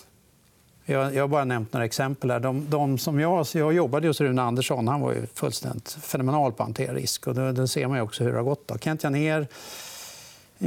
Jag, 0.86 1.16
jag 1.16 1.24
har 1.24 1.28
bara 1.28 1.46
nämnt 1.46 1.74
några 1.74 1.86
exempel. 1.86 2.32
Här. 2.32 2.40
De, 2.40 2.70
de 2.70 2.98
som 2.98 3.20
jag, 3.20 3.48
jag 3.54 3.74
jobbade 3.74 4.08
hos 4.08 4.22
Rune 4.22 4.42
Andersson. 4.42 4.88
Han 4.88 5.02
var 5.02 5.14
ju 5.14 5.26
fullständigt 5.34 5.92
fenomenal 5.92 6.52
på 6.52 6.64
att 6.64 6.68
hantera 6.68 6.94
risk. 6.94 7.28
Och 7.28 7.36
då, 7.36 7.52
då 7.52 7.68
ser 7.68 7.88
man 7.88 8.02
också 8.02 8.24
hur 8.24 8.32
det 8.32 8.38
har 8.38 8.44
gått. 8.44 8.68
Då. 8.68 8.78
Kent 8.78 9.04
Janér 9.04 9.48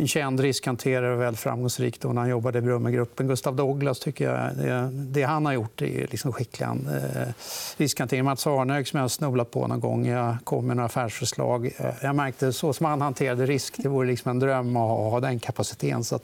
känd 0.07 0.41
riskhanterare 0.41 1.15
och 1.15 1.21
väldigt 1.21 1.41
framgångsrik 1.41 2.01
då 2.01 2.13
när 2.13 2.21
han 2.21 2.31
jobbade 2.31 2.59
i 2.59 2.63
Brummegruppen. 2.63 3.29
Gustav 3.29 3.57
Douglas 3.57 3.99
tycker 3.99 4.25
jag, 4.31 4.51
det, 4.93 5.23
han 5.23 5.47
har 5.47 5.53
gjort 5.53 5.83
är 5.83 6.07
liksom 6.11 6.33
skicklig 6.33 6.67
eh, 6.67 7.29
riskhantering. 7.77 8.25
Mats 8.25 8.47
Arnhög 8.47 8.89
som 8.89 8.97
jag 8.97 9.05
har 9.05 9.09
snubblat 9.09 9.51
på 9.51 9.67
någon 9.67 9.81
gång. 9.81 10.07
Jag 10.07 10.37
kom 10.45 10.67
med 10.67 10.77
några 10.77 10.87
affärsförslag. 10.87 11.67
Eh, 11.67 11.95
jag 12.03 12.17
märkte 12.17 12.53
så 12.53 12.73
som 12.73 12.87
han 12.87 13.01
hanterade 13.01 13.47
risk. 13.47 13.75
Det 13.77 13.89
vore 13.89 14.07
liksom 14.07 14.31
en 14.31 14.39
dröm 14.39 14.77
att 14.77 15.11
ha 15.11 15.21
den 15.21 15.39
kapaciteten. 15.39 16.05
Så 16.05 16.21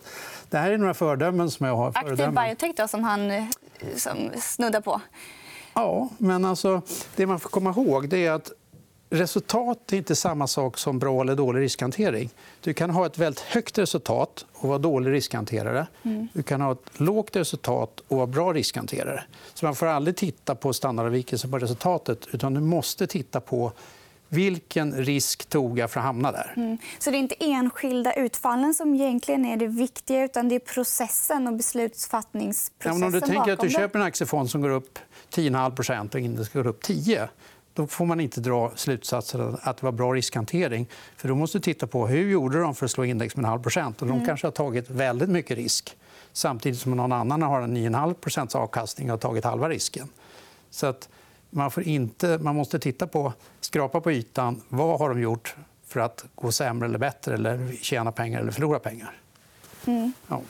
det 0.50 0.58
här 0.58 0.70
är 0.70 0.78
några 0.78 0.94
fördömen 0.94 1.50
som 1.50 1.66
jag 1.66 1.76
har. 1.76 1.88
Active 1.88 2.30
Biotech 2.30 2.76
då, 2.76 2.88
som 2.88 3.04
han 3.04 3.30
eh, 3.30 3.44
som 3.96 4.30
snuddar 4.40 4.80
på? 4.80 5.00
Ja, 5.74 6.08
men 6.18 6.44
alltså, 6.44 6.82
det 7.16 7.26
man 7.26 7.40
får 7.40 7.50
komma 7.50 7.70
ihåg 7.70 8.08
det 8.08 8.26
är 8.26 8.32
att 8.32 8.52
resultat 9.10 9.92
är 9.92 9.96
inte 9.96 10.16
samma 10.16 10.46
sak 10.46 10.78
som 10.78 10.98
bra 10.98 11.20
eller 11.20 11.36
dålig 11.36 11.60
riskhantering. 11.60 12.30
Du 12.60 12.74
kan 12.74 12.90
ha 12.90 13.06
ett 13.06 13.18
väldigt 13.18 13.40
högt 13.40 13.78
resultat 13.78 14.46
och 14.52 14.68
vara 14.68 14.78
dålig 14.78 15.12
riskhanterare. 15.12 15.86
Mm. 16.02 16.28
Du 16.32 16.42
kan 16.42 16.60
ha 16.60 16.72
ett 16.72 17.00
lågt 17.00 17.36
resultat 17.36 18.00
och 18.08 18.16
vara 18.16 18.26
bra 18.26 18.52
riskhanterare. 18.52 19.24
Så 19.54 19.66
man 19.66 19.74
får 19.74 19.86
aldrig 19.86 20.16
titta 20.16 20.54
på 20.54 20.72
standardavvikelse 20.72 21.48
på 21.48 21.58
resultatet 21.58 22.26
utan 22.32 22.54
du 22.54 22.60
måste 22.60 23.06
titta 23.06 23.40
på 23.40 23.72
vilken 24.32 24.94
risk 24.94 25.46
tog 25.46 25.78
jag 25.78 25.90
för 25.90 26.00
att 26.00 26.06
hamna 26.06 26.32
där? 26.32 26.52
Mm. 26.56 26.78
Så 26.98 27.10
det 27.10 27.16
är 27.16 27.18
inte 27.18 27.34
enskilda 27.38 28.12
utfallen 28.12 28.74
som 28.74 28.94
egentligen 28.94 29.44
är 29.44 29.56
det 29.56 29.66
viktiga 29.66 30.24
utan 30.24 30.48
det 30.48 30.54
är 30.54 30.58
processen 30.58 31.46
och 31.46 31.54
beslutsfattningsprocessen 31.54 33.00
ja, 33.00 33.06
Om 33.06 33.12
du 33.12 33.20
tänker 33.20 33.52
att 33.52 33.60
du 33.60 33.70
köper 33.70 33.98
en 33.98 34.04
aktiefond 34.04 34.50
som 34.50 34.60
går 34.60 34.70
upp 34.70 34.98
10,5% 35.30 36.14
och 36.14 36.20
index 36.20 36.48
går 36.48 36.66
upp 36.66 36.82
10 36.82 37.28
då 37.80 37.86
får 37.86 38.06
man 38.06 38.20
inte 38.20 38.40
dra 38.40 38.72
slutsatsen 38.76 39.56
att 39.62 39.76
det 39.76 39.84
var 39.84 39.92
bra 39.92 40.12
riskhantering. 40.12 40.86
För 41.16 41.28
då 41.28 41.34
måste 41.34 41.58
du 41.58 41.62
titta 41.62 41.86
på 41.86 42.06
hur 42.06 42.30
gjorde 42.30 42.60
de 42.60 42.74
för 42.74 42.84
att 42.84 42.90
slå 42.90 43.04
index 43.04 43.36
med 43.36 43.44
en 43.44 43.50
halv 43.50 43.62
procent. 43.62 43.98
de 43.98 44.10
mm. 44.10 44.26
kanske 44.26 44.46
har 44.46 44.52
tagit 44.52 44.90
väldigt 44.90 45.28
mycket 45.28 45.56
risk 45.56 45.96
samtidigt 46.32 46.80
som 46.80 46.96
någon 46.96 47.12
annan 47.12 47.42
har 47.42 47.60
en 47.60 47.76
9,5% 47.76 48.56
avkastning 48.56 49.06
och 49.06 49.12
har 49.12 49.18
tagit 49.18 49.44
halva 49.44 49.68
risken. 49.68 50.08
Så 50.70 50.86
att 50.86 51.08
man, 51.50 51.70
får 51.70 51.82
inte, 51.82 52.38
man 52.38 52.56
måste 52.56 52.78
titta 52.78 53.06
på, 53.06 53.32
skrapa 53.60 54.00
på 54.00 54.12
ytan. 54.12 54.62
Vad 54.68 54.98
har 54.98 55.08
de 55.08 55.20
gjort 55.20 55.56
för 55.86 56.00
att 56.00 56.24
gå 56.34 56.52
sämre 56.52 56.88
eller 56.88 56.98
bättre 56.98 57.34
eller 57.34 57.72
tjäna 57.80 58.12
pengar 58.12 58.40
eller 58.40 58.52
förlora 58.52 58.78
pengar? 58.78 59.20
Mm. 59.86 60.12
Ja. 60.28 60.40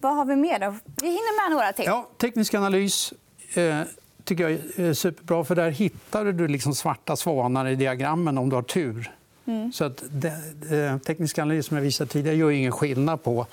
Vad 0.00 0.16
har 0.16 0.24
vi 0.24 0.36
mer? 0.36 0.58
Då? 0.58 0.76
Vi 0.84 1.06
hinner 1.06 1.48
med 1.48 1.56
några 1.56 1.72
till. 1.72 1.84
Ja, 1.84 2.08
teknisk 2.18 2.54
analys. 2.54 3.12
Eh, 3.54 3.82
tycker 4.24 4.48
jag 4.48 4.60
är 4.76 4.94
superbra. 4.94 5.44
för 5.44 5.54
Där 5.54 5.70
hittar 5.70 6.24
du 6.24 6.48
liksom 6.48 6.74
svarta 6.74 7.16
svanar 7.16 7.66
i 7.68 7.74
diagrammen 7.74 8.38
om 8.38 8.48
du 8.48 8.56
har 8.56 8.62
tur. 8.62 9.10
Mm. 9.46 9.72
Så 9.72 9.84
att 9.84 10.02
det, 10.10 10.98
teknisk 11.06 11.38
analys 11.38 11.66
som 11.66 11.76
jag 11.76 11.84
visade 11.84 12.10
tidigare 12.10 12.36
gör 12.36 12.50
ingen 12.50 12.72
skillnad 12.72 13.22
på 13.22 13.46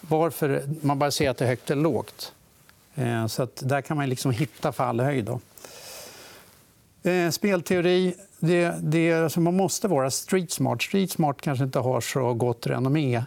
varför 0.00 0.62
man 0.80 0.98
bara 0.98 1.10
ser 1.10 1.30
att 1.30 1.36
det 1.36 1.44
är 1.44 1.48
högt 1.48 1.70
eller 1.70 1.82
lågt. 1.82 2.32
Eh, 2.94 3.26
så 3.26 3.42
att 3.42 3.62
där 3.64 3.80
kan 3.80 3.96
man 3.96 4.08
liksom 4.08 4.30
hitta 4.30 4.72
fallhöjd. 4.72 5.24
Då. 5.24 5.40
Eh, 7.10 7.30
spelteori. 7.30 8.14
Det, 8.38 8.74
det, 8.80 9.12
alltså 9.12 9.40
man 9.40 9.56
måste 9.56 9.88
vara 9.88 10.10
street 10.10 10.50
smart. 10.50 10.82
Street 10.82 11.10
smart 11.10 11.40
kanske 11.40 11.64
inte 11.64 11.78
har 11.78 12.00
så 12.00 12.34
gott 12.34 12.66
renommé. 12.66 13.24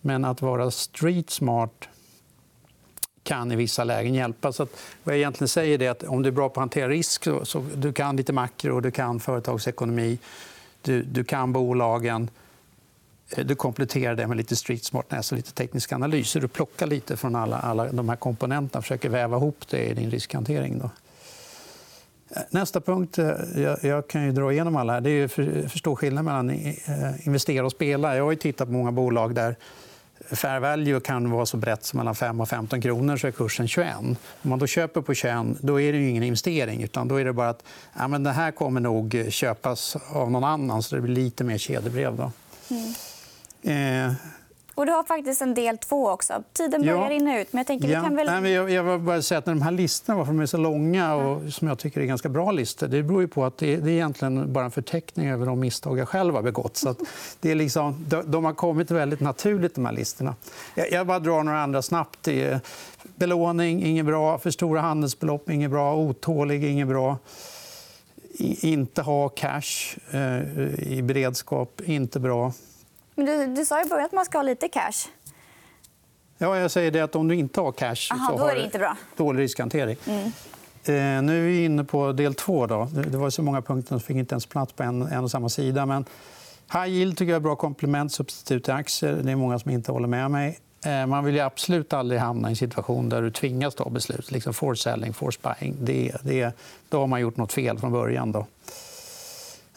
Men 0.00 0.24
att 0.24 0.42
vara 0.42 0.70
street 0.70 1.30
smart 1.30 1.88
kan 3.28 3.52
i 3.52 3.56
vissa 3.56 3.84
lägen 3.84 4.14
hjälpa. 4.14 4.52
Så 4.52 4.66
vad 5.04 5.14
jag 5.14 5.18
egentligen 5.18 5.48
säger 5.48 5.82
är 5.82 5.90
att 5.90 6.02
om 6.02 6.22
du 6.22 6.28
är 6.28 6.32
bra 6.32 6.48
på 6.48 6.60
att 6.60 6.62
hantera 6.62 6.88
risk 6.88 7.24
så, 7.24 7.44
så 7.44 7.64
du 7.76 7.92
kan 7.92 8.16
lite 8.16 8.32
makro, 8.32 8.80
du 8.80 8.90
kan 8.90 9.20
företagsekonomi, 9.20 10.18
du, 10.82 11.02
du 11.02 11.24
kan 11.24 11.52
bolagen. 11.52 12.30
Eh, 13.36 13.46
du 13.46 13.54
kompletterar 13.54 14.14
det 14.14 14.26
med 14.26 14.36
lite 14.36 14.56
street 14.56 14.84
smartness 14.84 15.32
och 15.32 15.36
lite 15.36 15.52
teknisk 15.52 15.92
analys. 15.92 16.30
Så 16.30 16.38
du 16.38 16.48
plockar 16.48 16.86
lite 16.86 17.16
från 17.16 17.36
alla, 17.36 17.58
alla 17.58 17.92
de 17.92 18.08
här 18.08 18.16
komponenterna 18.16 18.78
och 18.78 18.84
försöker 18.84 19.08
väva 19.08 19.36
ihop 19.36 19.68
det 19.70 19.86
i 19.86 19.94
din 19.94 20.10
riskhantering. 20.10 20.78
Då. 20.78 20.90
Eh, 22.36 22.42
nästa 22.50 22.80
punkt, 22.80 23.18
eh, 23.18 23.32
jag, 23.56 23.84
jag 23.84 24.08
kan 24.08 24.24
ju 24.24 24.32
dra 24.32 24.52
igenom 24.52 24.76
alla 24.76 24.92
här, 24.92 25.00
det 25.00 25.10
är 25.10 25.24
att 25.24 25.72
förstå 25.72 25.96
skillnaden 25.96 26.24
mellan 26.24 26.50
investera 27.26 27.66
och 27.66 27.72
spela. 27.72 28.16
Jag 28.16 28.24
har 28.24 28.34
tittat 28.34 28.68
på 28.68 28.72
många 28.72 28.92
bolag 28.92 29.34
där 29.34 29.56
fair 30.32 30.60
value 30.60 31.00
kan 31.00 31.30
vara 31.30 31.46
så 31.46 31.56
brett 31.56 31.84
som 31.84 31.96
mellan 31.96 32.14
5 32.14 32.40
och 32.40 32.48
15 32.48 32.80
kronor 32.80 33.16
så 33.16 33.26
är 33.26 33.30
kursen 33.30 33.68
21. 33.68 33.94
Om 33.98 34.16
man 34.42 34.58
då 34.58 34.66
köper 34.66 35.00
på 35.00 35.14
21 35.14 35.36
då 35.60 35.80
är 35.80 35.92
det 35.92 36.08
ingen 36.08 36.22
investering. 36.22 36.82
utan 36.82 37.08
Då 37.08 37.16
är 37.16 37.24
det 37.24 37.32
bara 37.32 37.48
att 37.48 37.64
ja, 37.98 38.08
men 38.08 38.22
det 38.22 38.32
här 38.32 38.50
kommer 38.50 38.80
nog 38.80 39.24
köpas 39.28 39.96
av 40.12 40.30
någon 40.30 40.44
annan. 40.44 40.82
så 40.82 40.94
Det 40.94 41.00
blir 41.00 41.14
lite 41.14 41.44
mer 41.44 41.58
kedjebrev. 41.58 42.16
Då. 42.16 42.32
Mm. 42.70 42.94
Eh, 43.62 44.12
och 44.78 44.86
du 44.86 44.92
har 44.92 45.04
faktiskt 45.04 45.42
en 45.42 45.54
del 45.54 45.78
två 45.78 46.08
också. 46.10 46.42
Tiden 46.52 46.80
börjar 46.80 46.96
ja. 46.96 47.10
rinna 47.10 47.40
ut. 47.40 47.52
Men 47.52 47.58
jag, 47.58 47.66
tänker, 47.66 47.88
ja. 47.88 48.00
vi 48.00 48.06
kan 48.06 48.16
väl... 48.16 48.26
Nej, 48.26 48.40
men 48.40 48.52
jag, 48.52 48.70
jag 48.70 48.82
vill 48.82 48.98
bara 49.00 49.22
säga 49.22 49.38
att 49.38 49.44
de 49.44 49.62
här 49.62 49.70
listorna, 49.70 50.18
varför 50.18 50.32
de 50.32 50.40
är 50.40 50.46
så 50.46 50.56
långa 50.56 51.14
och 51.14 51.52
som 51.52 51.68
jag 51.68 51.78
tycker 51.78 52.00
är 52.00 52.04
ganska 52.04 52.28
bra 52.28 52.50
listor, 52.50 52.86
det 52.86 53.02
beror 53.02 53.26
på 53.26 53.44
att 53.44 53.58
det 53.58 53.74
är, 53.74 53.78
det 53.78 53.90
är 53.90 53.92
egentligen 53.92 54.52
bara 54.52 54.64
en 54.64 54.70
förteckning 54.70 55.28
över 55.28 55.46
de 55.46 55.60
misstag 55.60 55.98
jag 55.98 56.08
själv 56.08 56.34
har 56.34 56.42
begått. 56.42 56.76
Så 56.76 56.94
det 57.40 57.50
är 57.50 57.54
liksom, 57.54 58.06
de, 58.26 58.44
har 58.44 58.52
kommit 58.52 58.90
väldigt 58.90 59.20
naturligt, 59.20 59.74
de 59.74 59.84
här 59.84 59.92
listorna. 59.92 60.34
Jag, 60.74 60.92
jag 60.92 61.06
bara 61.06 61.18
drar 61.18 61.42
några 61.42 61.62
andra 61.62 61.82
snabbt. 61.82 62.28
Belåning, 63.02 63.84
inget 63.84 64.06
bra. 64.06 64.38
För 64.38 64.50
stora 64.50 64.80
handelsbelopp, 64.80 65.50
inget 65.50 65.70
bra. 65.70 65.96
Otålig, 65.96 66.64
inget 66.64 66.88
bra. 66.88 67.18
inte 68.60 69.02
ha 69.02 69.28
cash 69.28 69.96
eh, 70.10 70.92
i 70.92 71.02
beredskap, 71.02 71.80
inte 71.84 72.20
bra. 72.20 72.52
Men 73.18 73.26
du, 73.26 73.46
du 73.46 73.64
sa 73.64 73.82
i 73.82 73.84
början 73.84 74.06
att 74.06 74.12
man 74.12 74.24
ska 74.24 74.38
ha 74.38 74.42
lite 74.42 74.68
cash. 74.68 75.08
Ja, 76.38 76.58
jag 76.58 76.70
säger 76.70 76.90
det 76.90 77.00
att 77.00 77.16
om 77.16 77.28
du 77.28 77.34
inte 77.34 77.60
har 77.60 77.72
cash 77.72 78.12
Aha, 78.12 78.36
så 78.38 78.44
har 78.44 78.54
du 78.54 78.64
inte 78.64 78.78
bra. 78.78 78.96
dålig 79.16 79.42
riskhantering. 79.42 79.96
Mm. 80.06 80.24
Eh, 80.84 81.22
nu 81.22 81.38
är 81.38 81.46
vi 81.46 81.64
inne 81.64 81.84
på 81.84 82.12
del 82.12 82.34
två. 82.34 82.66
Då. 82.66 82.88
Det 82.92 83.18
var 83.18 83.30
så 83.30 83.42
många 83.42 83.62
punkter 83.62 83.88
som 83.88 84.00
fick 84.00 84.16
inte 84.16 84.32
ens 84.32 84.46
plats 84.46 84.72
på 84.72 84.82
en, 84.82 85.02
en 85.02 85.24
och 85.24 85.30
samma 85.30 85.48
sida. 85.48 85.86
Men 85.86 86.04
high 86.72 86.88
yield 86.88 87.18
tycker 87.18 87.32
jag 87.32 87.36
är 87.36 87.40
bra 87.40 87.56
komplement, 87.56 88.12
substitut 88.12 88.64
till 88.64 88.72
aktier. 88.74 89.20
Det 89.22 89.32
är 89.32 89.36
många 89.36 89.58
som 89.58 89.70
inte 89.70 89.92
håller 89.92 90.08
med 90.08 90.30
mig. 90.30 90.58
Eh, 90.84 91.06
man 91.06 91.24
vill 91.24 91.40
absolut 91.40 91.92
aldrig 91.92 92.20
hamna 92.20 92.48
i 92.48 92.52
en 92.52 92.56
situation 92.56 93.08
där 93.08 93.22
du 93.22 93.30
tvingas 93.30 93.74
ta 93.74 93.90
beslut. 93.90 94.30
Liksom 94.30 94.54
force 94.54 94.82
selling, 94.82 95.14
force 95.14 95.38
buying. 95.42 95.76
Det, 95.80 96.12
det, 96.22 96.56
då 96.88 97.00
har 97.00 97.06
man 97.06 97.20
gjort 97.20 97.36
nåt 97.36 97.52
fel 97.52 97.78
från 97.78 97.92
början. 97.92 98.32
Då. 98.32 98.46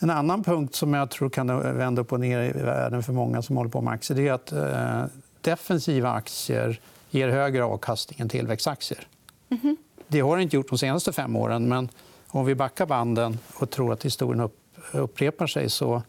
En 0.04 0.10
annan 0.10 0.44
punkt 0.44 0.76
som 0.76 0.94
jag 0.94 1.10
tror 1.10 1.30
kan 1.30 1.78
vända 1.78 2.02
upp 2.02 2.12
och 2.12 2.20
ner 2.20 2.42
i 2.42 2.52
världen 2.52 3.04
för 3.04 3.14
många 3.14 3.42
som 3.42 3.58
håller 3.58 3.70
på 3.70 3.82
med 3.82 3.94
aktier 3.94 4.18
det 4.18 4.28
är 4.28 4.34
att 4.34 4.52
eh, 4.52 5.06
defensiva 5.42 6.12
aktier 6.12 6.80
ger 7.10 7.30
högre 7.30 7.64
avkastning 7.64 8.20
än 8.20 8.30
tillväxtaktier. 8.30 9.08
Mm 9.50 9.62
-hmm. 9.64 9.76
Det 10.08 10.20
har 10.20 10.38
det 10.38 10.44
inte 10.44 10.56
gjort 10.56 10.70
de 10.70 10.78
senaste 10.78 11.14
fem 11.14 11.36
åren. 11.36 11.70
Men 11.70 11.90
om 12.28 12.46
vi 12.46 12.56
backar 12.56 12.86
banden 12.86 13.40
och 13.54 13.70
tror 13.70 13.94
att 13.94 14.06
historien 14.06 14.42
upp, 14.42 14.58
upprepar 14.92 15.48
sig 15.48 15.70
så, 15.70 16.02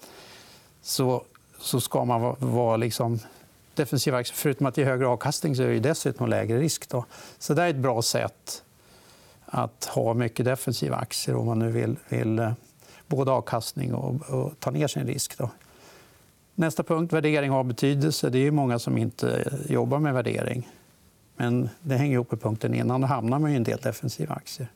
så, 0.83 1.25
så 1.59 1.81
ska 1.81 2.05
man 2.05 2.21
vara, 2.21 2.37
vara 2.39 2.77
liksom 2.77 3.19
defensiva 3.75 4.19
aktier. 4.19 4.37
Förutom 4.37 4.67
att 4.67 4.77
ge 4.77 4.85
högre 4.85 5.07
avkastning 5.07 5.57
så 5.57 5.63
är 5.63 5.69
det 5.69 5.81
dessutom 5.81 6.29
lägre 6.29 6.59
risk. 6.59 6.89
Då. 6.89 7.05
Så 7.39 7.55
det 7.55 7.63
är 7.63 7.69
ett 7.69 7.77
bra 7.77 8.03
sätt 8.03 8.63
att 9.45 9.85
ha 9.85 10.15
mycket 10.15 10.45
defensiva 10.45 10.97
aktier 10.97 11.37
om 11.37 11.47
man 11.47 11.59
nu 11.59 11.71
vill, 11.71 11.97
vill 12.09 12.39
eh, 12.39 12.53
både 13.17 13.31
avkastning 13.31 13.95
och, 13.95 14.31
och 14.31 14.53
ta 14.61 14.71
ner 14.71 14.87
sin 14.87 15.07
risk. 15.07 15.39
Då. 15.39 15.51
Nästa 16.55 16.83
punkt, 16.83 17.13
värdering 17.13 17.51
har 17.51 17.65
betydelse. 17.65 18.31
Det 18.31 18.39
är 18.39 18.51
många 18.51 18.79
som 18.79 18.99
inte 18.99 19.53
jobbar 19.69 19.99
med 19.99 20.15
värdering. 20.15 20.69
Men 21.37 21.69
det 21.81 21.97
hänger 21.97 22.13
ihop 22.13 22.31
med 22.31 22.41
punkten 22.41 22.75
innan. 22.75 23.01
Då 23.01 23.07
hamnar 23.07 23.39
man 23.39 23.51
i 23.51 23.55
en 23.55 23.65
del 23.65 23.79
defensiva 23.79 24.35
aktier. 24.35 24.69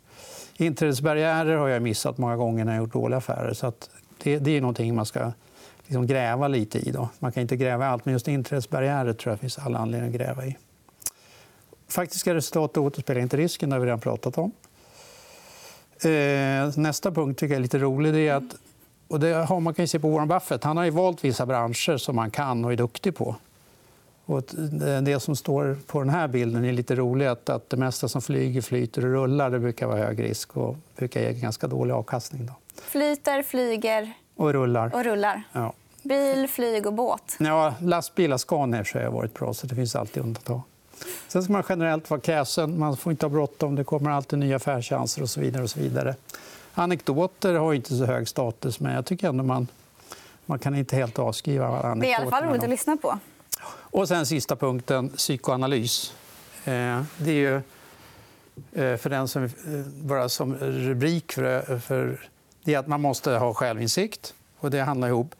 Inträdesbarriärer 0.56 1.56
har 1.56 1.68
jag 1.68 1.82
missat 1.82 2.18
många 2.18 2.36
gånger 2.36 2.64
när 2.64 2.72
jag 2.72 2.82
gjort 2.82 2.92
dåliga 2.92 3.18
affärer. 3.18 3.54
Så 3.54 3.72
det, 4.22 4.38
det 4.38 4.50
är 4.50 4.60
någonting 4.60 4.94
man 4.94 5.06
ska 5.06 5.32
liksom 5.82 6.06
gräva 6.06 6.48
lite 6.48 6.78
i. 6.78 6.90
Då. 6.90 7.08
Man 7.18 7.32
kan 7.32 7.40
inte 7.40 7.56
gräva 7.56 7.84
i 7.84 7.88
allt, 7.88 8.04
men 8.04 8.12
just 8.12 8.28
inträdesbarriärer 8.28 9.12
tror 9.12 9.32
jag 9.32 9.40
finns 9.40 9.58
alla 9.58 9.78
anledning 9.78 10.10
att 10.10 10.16
gräva 10.16 10.46
i. 10.46 10.56
Faktiska 11.88 12.34
resultat 12.34 12.76
återspeglar 12.76 13.22
inte 13.22 13.36
risken. 13.36 13.70
Det 13.70 13.76
har 13.76 13.80
vi 13.80 13.86
redan 13.86 14.00
pratat 14.00 14.38
om. 14.38 14.52
Eh, 16.04 16.78
nästa 16.78 17.10
punkt 17.10 17.38
tycker 17.38 17.54
jag 17.54 17.58
är 17.58 17.62
lite 17.62 17.78
rolig. 17.78 18.14
Det 18.14 18.28
är 18.28 18.34
att, 18.34 18.56
och 19.08 19.20
det 19.20 19.32
har 19.32 19.60
man 19.60 19.74
kan 19.74 19.88
se 19.88 19.98
på 19.98 20.10
Warren 20.10 20.28
Buffett. 20.28 20.64
Han 20.64 20.76
har 20.76 20.90
valt 20.90 21.24
vissa 21.24 21.46
branscher 21.46 21.96
som 21.96 22.18
han 22.18 22.30
kan 22.30 22.64
och 22.64 22.72
är 22.72 22.76
duktig 22.76 23.16
på. 23.16 23.36
Och 24.24 24.42
det 25.02 25.22
som 25.22 25.36
står 25.36 25.76
på 25.86 26.00
den 26.00 26.10
här 26.10 26.28
bilden 26.28 26.64
är 26.64 26.72
lite 26.72 26.94
roligt. 26.94 27.48
Att 27.48 27.70
det 27.70 27.76
mesta 27.76 28.08
som 28.08 28.22
flyger, 28.22 28.62
flyter 28.62 29.04
och 29.04 29.12
rullar 29.12 29.50
det 29.50 29.58
brukar 29.58 29.86
vara 29.86 29.98
hög 29.98 30.22
risk 30.22 30.56
och 30.56 30.76
brukar 30.96 31.20
ge 31.20 31.32
ganska 31.32 31.66
dålig 31.66 31.94
avkastning. 31.94 32.46
Då. 32.46 32.52
Flyter, 32.82 33.42
flyger 33.42 34.12
och 34.36 34.52
rullar. 34.52 34.94
Och 34.94 35.04
rullar. 35.04 35.42
Ja. 35.52 35.72
Bil, 36.02 36.48
flyg 36.48 36.86
och 36.86 36.92
båt. 36.92 37.36
Ja, 37.38 37.74
lastbilar 37.80 38.36
Scania 38.36 38.84
har 38.94 39.10
varit 39.10 39.34
bra, 39.34 39.54
så 39.54 39.66
det 39.66 39.74
finns 39.74 39.96
alltid 39.96 40.22
undantag. 40.22 40.60
Sen 41.36 41.42
ska 41.42 41.52
man 41.52 41.62
generellt 41.68 42.10
vara 42.10 42.20
kräsen. 42.20 42.78
Man 42.78 42.96
får 42.96 43.12
inte 43.12 43.26
ha 43.26 43.30
bråttom. 43.30 43.74
Det 43.74 43.84
kommer 43.84 44.10
alltid 44.10 44.38
nya 44.38 44.56
affärschanser 44.56 45.22
och 45.22 45.30
så 45.30 45.40
vidare. 45.40 45.62
Och 45.62 45.70
så 45.70 45.80
vidare. 45.80 46.14
Anekdoter 46.74 47.54
har 47.54 47.74
inte 47.74 47.96
så 47.96 48.04
hög 48.04 48.28
status, 48.28 48.80
men 48.80 48.94
jag 48.94 49.06
tycker 49.06 49.28
ändå 49.28 49.44
man, 49.44 49.66
man 50.46 50.58
kan 50.58 50.74
inte 50.74 50.96
helt 50.96 51.18
avskriva 51.18 51.66
anekdoter. 51.66 52.00
Det 52.00 52.06
är 52.06 52.10
i 52.10 52.14
alla 52.14 52.30
fall 52.30 52.44
roligt 52.44 52.62
att 52.62 52.68
lyssna 52.68 52.96
på. 52.96 53.18
Och 53.68 54.08
sen 54.08 54.26
sista 54.26 54.56
punkten, 54.56 55.08
psykoanalys. 55.08 56.12
Eh, 56.64 57.02
det 57.18 57.30
är 57.30 57.34
ju 57.34 57.56
eh, 58.72 58.96
för 58.96 59.10
den 59.10 59.28
som 59.28 59.44
eh, 59.44 59.50
bara 59.86 60.28
som 60.28 60.54
rubrik 60.54 61.32
för, 61.32 61.78
för 61.78 62.28
det 62.64 62.74
är 62.74 62.78
att 62.78 62.86
man 62.86 63.00
måste 63.00 63.30
ha 63.30 63.54
självinsikt. 63.54 64.34
Och 64.58 64.70
det 64.70 64.80
handlar 64.80 65.08
ihop. 65.08 65.34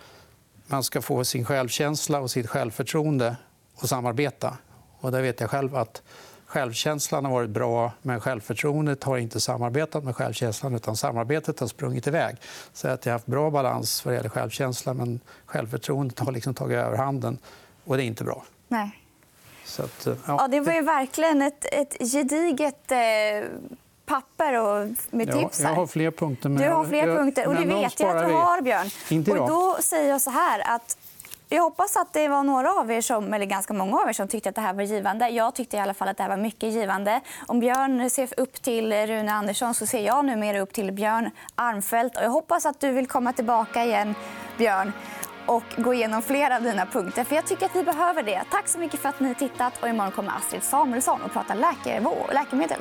Man 0.67 0.83
ska 0.83 1.03
få 1.03 1.25
sin 1.25 1.45
självkänsla 1.45 2.21
och 2.21 2.31
sitt 2.31 2.47
självförtroende 2.47 3.37
och 3.75 3.89
samarbeta. 3.89 4.57
Och 5.01 5.13
där 5.13 5.23
vet 5.23 5.41
jag 5.41 5.51
själv 5.51 5.77
att 5.77 6.03
självkänslan 6.47 7.25
har 7.25 7.33
varit 7.33 7.51
bra 7.51 7.93
men 8.03 8.21
självförtroendet 8.21 9.05
har 9.05 9.19
inte 9.19 9.41
samarbetat 9.41 10.05
med 10.05 10.17
självkänslan 10.17 10.75
utan 10.75 10.97
samarbetet 10.97 11.61
har 11.61 11.67
sprungit 11.67 12.07
iväg. 12.07 12.37
Så 12.73 12.89
att 12.89 13.07
jag 13.07 13.13
har 13.13 13.15
haft 13.15 13.27
bra 13.27 13.51
balans 13.51 14.05
vad 14.05 14.15
gäller 14.15 14.29
självkänsla 14.29 14.95
men 14.95 15.21
självförtroendet 15.47 16.19
har 16.19 16.33
liksom 16.33 16.55
tagit 16.55 16.77
överhanden. 16.77 17.39
Och 17.85 17.97
det 17.97 18.03
är 18.03 18.07
inte 18.07 18.25
bra. 18.25 18.45
Nej. 18.69 19.03
Att, 19.79 20.07
ja. 20.07 20.15
ja. 20.27 20.49
det 20.49 20.61
var 20.61 20.73
ju 20.73 20.83
verkligen 20.83 21.43
ett, 21.43 21.65
ett 21.73 22.13
gediget 22.13 22.93
eh, 22.93 22.99
papper 24.07 24.61
och 24.61 24.89
med 25.11 25.33
tips. 25.33 25.63
Här. 25.63 25.69
Jag 25.69 25.77
har 25.77 25.87
fler 25.87 26.11
punkter. 26.11 26.49
Men... 26.49 26.63
Du 26.63 26.69
har 26.69 26.85
fler 26.85 27.17
punkter. 27.17 27.47
Och 27.47 27.55
det 27.55 27.65
vet 27.65 28.01
jag 28.01 28.17
att 28.17 28.29
du 28.29 28.35
har, 28.35 28.61
Björn. 28.63 28.91
Inte 29.09 29.31
och 29.31 29.49
då 29.49 29.77
säger 29.81 30.11
jag 30.11 30.21
så 30.21 30.31
här 30.31 30.75
att 30.75 30.99
jag 31.49 31.63
hoppas 31.63 31.97
att 31.97 32.13
det 32.13 32.29
var 32.29 32.43
några 32.43 32.73
av 32.73 32.91
er, 32.93 33.01
som, 33.01 33.35
eller 33.35 33.47
ganska 33.47 33.75
många 33.75 33.99
av 33.99 34.09
er 34.09 34.13
som 34.13 34.29
tyckte 34.29 34.49
att 34.49 34.55
det 34.55 34.61
här 34.61 34.75
var 34.75 34.83
givande. 34.83 35.29
Jag 35.29 35.55
tyckte 35.55 35.77
i 35.77 35.81
alla 35.81 35.95
fall 35.95 36.09
att 36.09 36.17
det 36.17 36.23
här 36.23 36.31
var 36.31 36.37
mycket 36.37 36.73
givande. 36.73 37.21
Om 37.47 37.61
Björn 37.61 38.11
ser 38.11 38.41
upp 38.41 38.63
till 38.63 38.93
Rune 38.93 39.33
Andersson 39.33 39.75
så 39.75 39.87
ser 39.87 40.07
jag 40.07 40.25
numera 40.25 40.61
upp 40.61 40.73
till 40.73 40.93
Björn 40.93 41.31
Armfelt. 41.55 42.17
Och 42.17 42.23
jag 42.23 42.31
hoppas 42.31 42.67
att 42.67 42.81
du 42.81 42.93
vill 42.93 43.07
komma 43.07 43.33
tillbaka 43.33 43.85
igen, 43.85 44.15
Björn 44.59 44.93
och 45.47 45.65
gå 45.77 45.95
igenom 45.95 46.23
fler 46.23 46.51
av 46.51 46.63
dina 46.63 46.87
punkter. 46.87 47.25
För 47.25 47.37
Jag 47.37 47.47
tycker 47.47 47.67
att 47.67 47.77
vi 47.77 47.83
behöver 47.83 48.23
det. 48.23 48.43
Tack 48.51 48.69
så 48.69 48.79
mycket 48.79 49.01
för 49.01 49.09
att 49.09 49.21
ni 49.21 49.29
har 49.29 49.35
tittat. 49.35 49.83
Och 49.83 49.89
imorgon 49.89 50.13
kommer 50.13 50.33
Astrid 50.37 50.63
Samuelsson 50.63 51.23
och 51.23 51.33
prata 51.33 51.55
läkemedel. 51.55 52.81